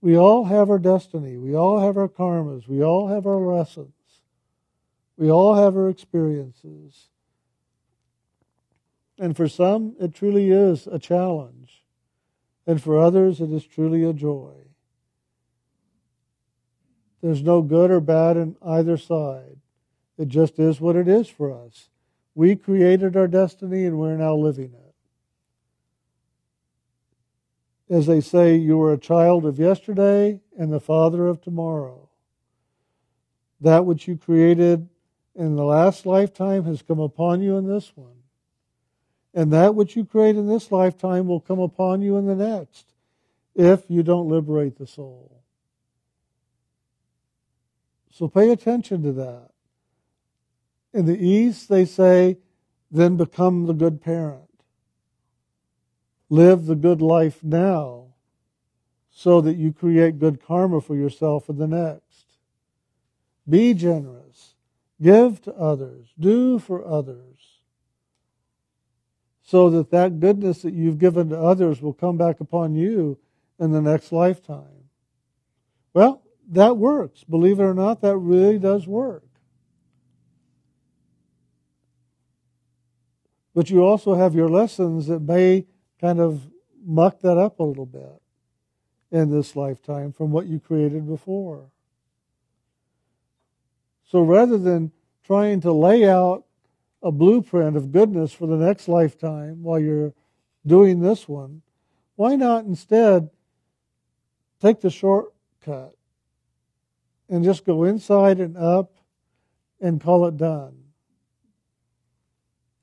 We 0.00 0.16
all 0.16 0.44
have 0.44 0.70
our 0.70 0.78
destiny. 0.78 1.36
We 1.36 1.54
all 1.54 1.78
have 1.80 1.96
our 1.96 2.08
karmas. 2.08 2.66
We 2.66 2.82
all 2.82 3.08
have 3.08 3.26
our 3.26 3.38
lessons. 3.38 3.92
We 5.16 5.30
all 5.30 5.54
have 5.54 5.76
our 5.76 5.88
experiences. 5.88 7.08
And 9.18 9.36
for 9.36 9.46
some, 9.46 9.94
it 10.00 10.14
truly 10.14 10.50
is 10.50 10.88
a 10.88 10.98
challenge. 10.98 11.84
And 12.66 12.82
for 12.82 12.98
others, 12.98 13.40
it 13.40 13.52
is 13.52 13.64
truly 13.64 14.02
a 14.04 14.12
joy. 14.12 14.54
There's 17.22 17.42
no 17.42 17.62
good 17.62 17.92
or 17.92 18.00
bad 18.00 18.36
in 18.36 18.56
either 18.60 18.96
side. 18.96 19.58
It 20.18 20.28
just 20.28 20.58
is 20.58 20.80
what 20.80 20.96
it 20.96 21.08
is 21.08 21.28
for 21.28 21.52
us. 21.52 21.88
We 22.34 22.56
created 22.56 23.16
our 23.16 23.28
destiny 23.28 23.84
and 23.84 23.98
we're 23.98 24.16
now 24.16 24.34
living 24.34 24.72
it. 24.72 24.94
As 27.92 28.06
they 28.06 28.20
say, 28.20 28.56
you 28.56 28.80
are 28.82 28.92
a 28.92 28.98
child 28.98 29.44
of 29.44 29.58
yesterday 29.58 30.40
and 30.58 30.72
the 30.72 30.80
father 30.80 31.26
of 31.26 31.42
tomorrow. 31.42 32.08
That 33.60 33.84
which 33.84 34.08
you 34.08 34.16
created 34.16 34.88
in 35.34 35.56
the 35.56 35.64
last 35.64 36.06
lifetime 36.06 36.64
has 36.64 36.82
come 36.82 37.00
upon 37.00 37.42
you 37.42 37.56
in 37.56 37.66
this 37.66 37.92
one. 37.94 38.16
And 39.34 39.52
that 39.52 39.74
which 39.74 39.96
you 39.96 40.04
create 40.04 40.36
in 40.36 40.46
this 40.46 40.72
lifetime 40.72 41.26
will 41.26 41.40
come 41.40 41.58
upon 41.58 42.02
you 42.02 42.16
in 42.16 42.26
the 42.26 42.34
next 42.34 42.92
if 43.54 43.84
you 43.88 44.02
don't 44.02 44.28
liberate 44.28 44.78
the 44.78 44.86
soul. 44.86 45.42
So 48.10 48.28
pay 48.28 48.50
attention 48.50 49.02
to 49.04 49.12
that. 49.12 49.51
In 50.92 51.06
the 51.06 51.18
East, 51.18 51.68
they 51.68 51.84
say 51.84 52.38
then 52.90 53.16
become 53.16 53.66
the 53.66 53.72
good 53.72 54.02
parent. 54.02 54.50
Live 56.28 56.66
the 56.66 56.74
good 56.74 57.00
life 57.00 57.42
now 57.42 58.14
so 59.10 59.40
that 59.40 59.56
you 59.56 59.72
create 59.72 60.18
good 60.18 60.44
karma 60.44 60.80
for 60.80 60.96
yourself 60.96 61.48
in 61.48 61.58
the 61.58 61.66
next. 61.66 62.26
Be 63.48 63.74
generous. 63.74 64.54
Give 65.00 65.40
to 65.42 65.54
others. 65.54 66.08
Do 66.18 66.58
for 66.58 66.86
others. 66.86 67.60
So 69.42 69.68
that 69.70 69.90
that 69.90 70.20
goodness 70.20 70.62
that 70.62 70.72
you've 70.72 70.98
given 70.98 71.28
to 71.30 71.38
others 71.38 71.82
will 71.82 71.92
come 71.92 72.16
back 72.16 72.40
upon 72.40 72.74
you 72.74 73.18
in 73.58 73.72
the 73.72 73.82
next 73.82 74.12
lifetime. 74.12 74.88
Well, 75.92 76.22
that 76.48 76.76
works. 76.76 77.24
Believe 77.24 77.60
it 77.60 77.64
or 77.64 77.74
not, 77.74 78.00
that 78.00 78.16
really 78.16 78.58
does 78.58 78.86
work. 78.86 79.24
But 83.54 83.70
you 83.70 83.84
also 83.84 84.14
have 84.14 84.34
your 84.34 84.48
lessons 84.48 85.06
that 85.08 85.20
may 85.20 85.66
kind 86.00 86.20
of 86.20 86.50
muck 86.84 87.20
that 87.20 87.38
up 87.38 87.60
a 87.60 87.64
little 87.64 87.86
bit 87.86 88.20
in 89.10 89.30
this 89.30 89.54
lifetime 89.54 90.12
from 90.12 90.30
what 90.30 90.46
you 90.46 90.58
created 90.58 91.06
before. 91.06 91.70
So 94.10 94.22
rather 94.22 94.58
than 94.58 94.92
trying 95.24 95.60
to 95.60 95.72
lay 95.72 96.08
out 96.08 96.44
a 97.02 97.12
blueprint 97.12 97.76
of 97.76 97.92
goodness 97.92 98.32
for 98.32 98.46
the 98.46 98.56
next 98.56 98.88
lifetime 98.88 99.62
while 99.62 99.78
you're 99.78 100.14
doing 100.66 101.00
this 101.00 101.28
one, 101.28 101.62
why 102.16 102.36
not 102.36 102.64
instead 102.64 103.30
take 104.60 104.80
the 104.80 104.90
shortcut 104.90 105.94
and 107.28 107.44
just 107.44 107.64
go 107.64 107.84
inside 107.84 108.38
and 108.38 108.56
up 108.56 108.92
and 109.80 110.00
call 110.00 110.26
it 110.26 110.36
done? 110.36 110.81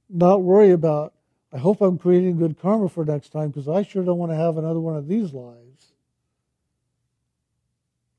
Not 0.10 0.42
worry 0.42 0.72
about, 0.72 1.14
I 1.54 1.58
hope 1.58 1.82
I'm 1.82 1.98
creating 1.98 2.38
good 2.38 2.60
karma 2.60 2.90
for 2.90 3.06
next 3.06 3.30
time 3.30 3.50
because 3.50 3.68
I 3.68 3.84
sure 3.84 4.04
don't 4.04 4.18
want 4.18 4.32
to 4.32 4.38
have 4.38 4.58
another 4.58 4.80
one 4.80 4.96
of 4.96 5.08
these 5.08 5.34
lives. 5.34 5.94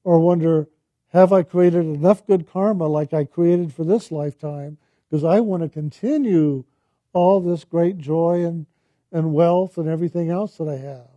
Or 0.05 0.20
wonder, 0.20 0.68
have 1.12 1.33
I 1.33 1.42
created 1.42 1.85
enough 1.85 2.26
good 2.26 2.48
karma 2.48 2.87
like 2.87 3.12
I 3.12 3.24
created 3.24 3.74
for 3.74 3.85
this 3.85 4.12
lifetime? 4.12 4.79
Because 5.09 5.24
I 5.24 5.40
want 5.40 5.62
to 5.62 5.68
continue 5.68 6.64
all 7.12 7.40
this 7.40 7.64
great 7.64 7.98
joy 7.98 8.44
and, 8.44 8.66
and 9.11 9.35
wealth 9.35 9.76
and 9.76 9.88
everything 9.88 10.31
else 10.31 10.57
that 10.59 10.68
I 10.68 10.76
have. 10.76 11.09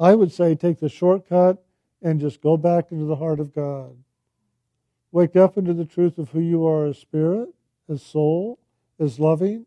I 0.00 0.14
would 0.14 0.32
say 0.32 0.54
take 0.54 0.80
the 0.80 0.88
shortcut 0.88 1.62
and 2.02 2.20
just 2.20 2.40
go 2.40 2.56
back 2.56 2.90
into 2.90 3.04
the 3.04 3.16
heart 3.16 3.40
of 3.40 3.54
God. 3.54 3.96
Wake 5.10 5.36
up 5.36 5.56
into 5.56 5.74
the 5.74 5.84
truth 5.84 6.18
of 6.18 6.30
who 6.30 6.40
you 6.40 6.66
are 6.66 6.86
as 6.86 6.98
spirit, 6.98 7.48
as 7.88 8.02
soul, 8.02 8.58
as 8.98 9.18
loving, 9.18 9.66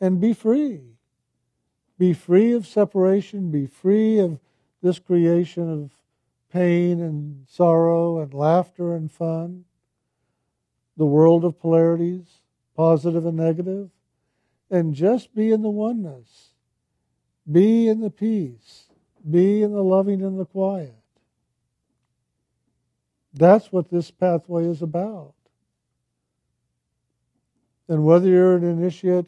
and 0.00 0.20
be 0.20 0.32
free. 0.32 0.80
Be 1.98 2.12
free 2.12 2.52
of 2.52 2.66
separation, 2.66 3.50
be 3.50 3.66
free 3.66 4.18
of 4.18 4.40
this 4.82 4.98
creation 4.98 5.70
of 5.70 5.92
pain 6.52 7.00
and 7.00 7.46
sorrow 7.48 8.18
and 8.18 8.34
laughter 8.34 8.94
and 8.94 9.10
fun, 9.10 9.64
the 10.96 11.06
world 11.06 11.44
of 11.44 11.58
polarities, 11.58 12.40
positive 12.76 13.24
and 13.24 13.36
negative, 13.36 13.90
and 14.70 14.94
just 14.94 15.34
be 15.34 15.50
in 15.50 15.62
the 15.62 15.70
oneness. 15.70 16.50
Be 17.50 17.88
in 17.88 18.00
the 18.00 18.10
peace. 18.10 18.86
Be 19.28 19.62
in 19.62 19.72
the 19.72 19.84
loving 19.84 20.22
and 20.22 20.38
the 20.38 20.44
quiet. 20.44 20.94
That's 23.34 23.72
what 23.72 23.90
this 23.90 24.10
pathway 24.10 24.66
is 24.66 24.82
about. 24.82 25.34
And 27.92 28.04
whether 28.04 28.26
you're 28.26 28.56
an 28.56 28.64
initiate 28.64 29.26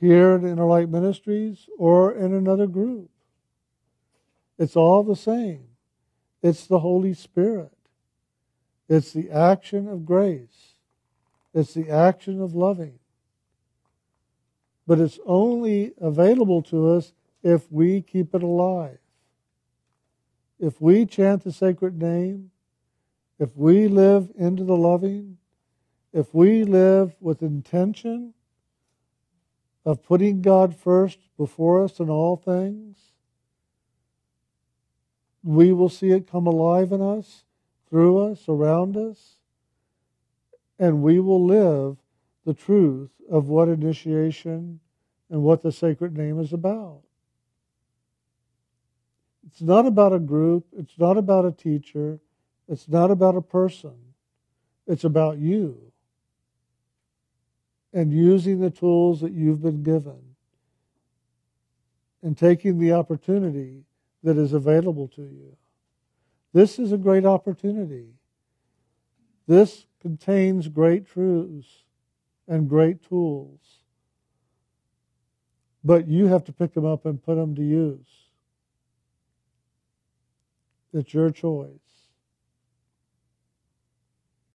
here 0.00 0.34
in 0.34 0.44
Inner 0.44 0.64
Light 0.64 0.88
Ministries 0.88 1.68
or 1.78 2.10
in 2.10 2.34
another 2.34 2.66
group, 2.66 3.10
it's 4.58 4.74
all 4.74 5.04
the 5.04 5.14
same. 5.14 5.68
It's 6.42 6.66
the 6.66 6.80
Holy 6.80 7.14
Spirit. 7.14 7.70
It's 8.88 9.12
the 9.12 9.30
action 9.30 9.86
of 9.86 10.04
grace. 10.04 10.74
It's 11.54 11.74
the 11.74 11.90
action 11.90 12.42
of 12.42 12.56
loving. 12.56 12.98
But 14.84 14.98
it's 14.98 15.20
only 15.24 15.92
available 16.00 16.60
to 16.64 16.88
us 16.88 17.12
if 17.44 17.70
we 17.70 18.02
keep 18.02 18.34
it 18.34 18.42
alive. 18.42 18.98
If 20.58 20.80
we 20.80 21.06
chant 21.06 21.44
the 21.44 21.52
sacred 21.52 22.02
name, 22.02 22.50
if 23.38 23.56
we 23.56 23.86
live 23.86 24.32
into 24.36 24.64
the 24.64 24.76
loving, 24.76 25.38
if 26.14 26.32
we 26.32 26.62
live 26.62 27.16
with 27.20 27.42
intention 27.42 28.32
of 29.84 30.04
putting 30.04 30.42
God 30.42 30.74
first 30.74 31.18
before 31.36 31.82
us 31.82 31.98
in 31.98 32.08
all 32.08 32.36
things, 32.36 32.96
we 35.42 35.72
will 35.72 35.88
see 35.88 36.12
it 36.12 36.30
come 36.30 36.46
alive 36.46 36.92
in 36.92 37.02
us, 37.02 37.42
through 37.90 38.18
us, 38.30 38.48
around 38.48 38.96
us, 38.96 39.38
and 40.78 41.02
we 41.02 41.18
will 41.18 41.44
live 41.44 41.96
the 42.46 42.54
truth 42.54 43.10
of 43.28 43.48
what 43.48 43.68
initiation 43.68 44.78
and 45.28 45.42
what 45.42 45.62
the 45.62 45.72
sacred 45.72 46.16
name 46.16 46.38
is 46.38 46.52
about. 46.52 47.00
It's 49.48 49.60
not 49.60 49.84
about 49.84 50.12
a 50.12 50.20
group, 50.20 50.66
it's 50.78 50.96
not 50.96 51.18
about 51.18 51.44
a 51.44 51.50
teacher, 51.50 52.20
it's 52.68 52.88
not 52.88 53.10
about 53.10 53.36
a 53.36 53.42
person, 53.42 53.96
it's 54.86 55.04
about 55.04 55.38
you 55.38 55.90
and 57.94 58.12
using 58.12 58.58
the 58.60 58.70
tools 58.70 59.20
that 59.20 59.32
you've 59.32 59.62
been 59.62 59.84
given 59.84 60.18
and 62.22 62.36
taking 62.36 62.78
the 62.78 62.92
opportunity 62.92 63.84
that 64.24 64.36
is 64.36 64.52
available 64.52 65.06
to 65.06 65.22
you. 65.22 65.56
This 66.52 66.78
is 66.78 66.90
a 66.90 66.98
great 66.98 67.24
opportunity. 67.24 68.08
This 69.46 69.86
contains 70.00 70.68
great 70.68 71.06
truths 71.06 71.84
and 72.48 72.68
great 72.68 73.06
tools. 73.08 73.60
But 75.84 76.08
you 76.08 76.26
have 76.26 76.44
to 76.44 76.52
pick 76.52 76.74
them 76.74 76.84
up 76.84 77.06
and 77.06 77.22
put 77.22 77.36
them 77.36 77.54
to 77.54 77.62
use. 77.62 78.06
It's 80.92 81.14
your 81.14 81.30
choice. 81.30 81.83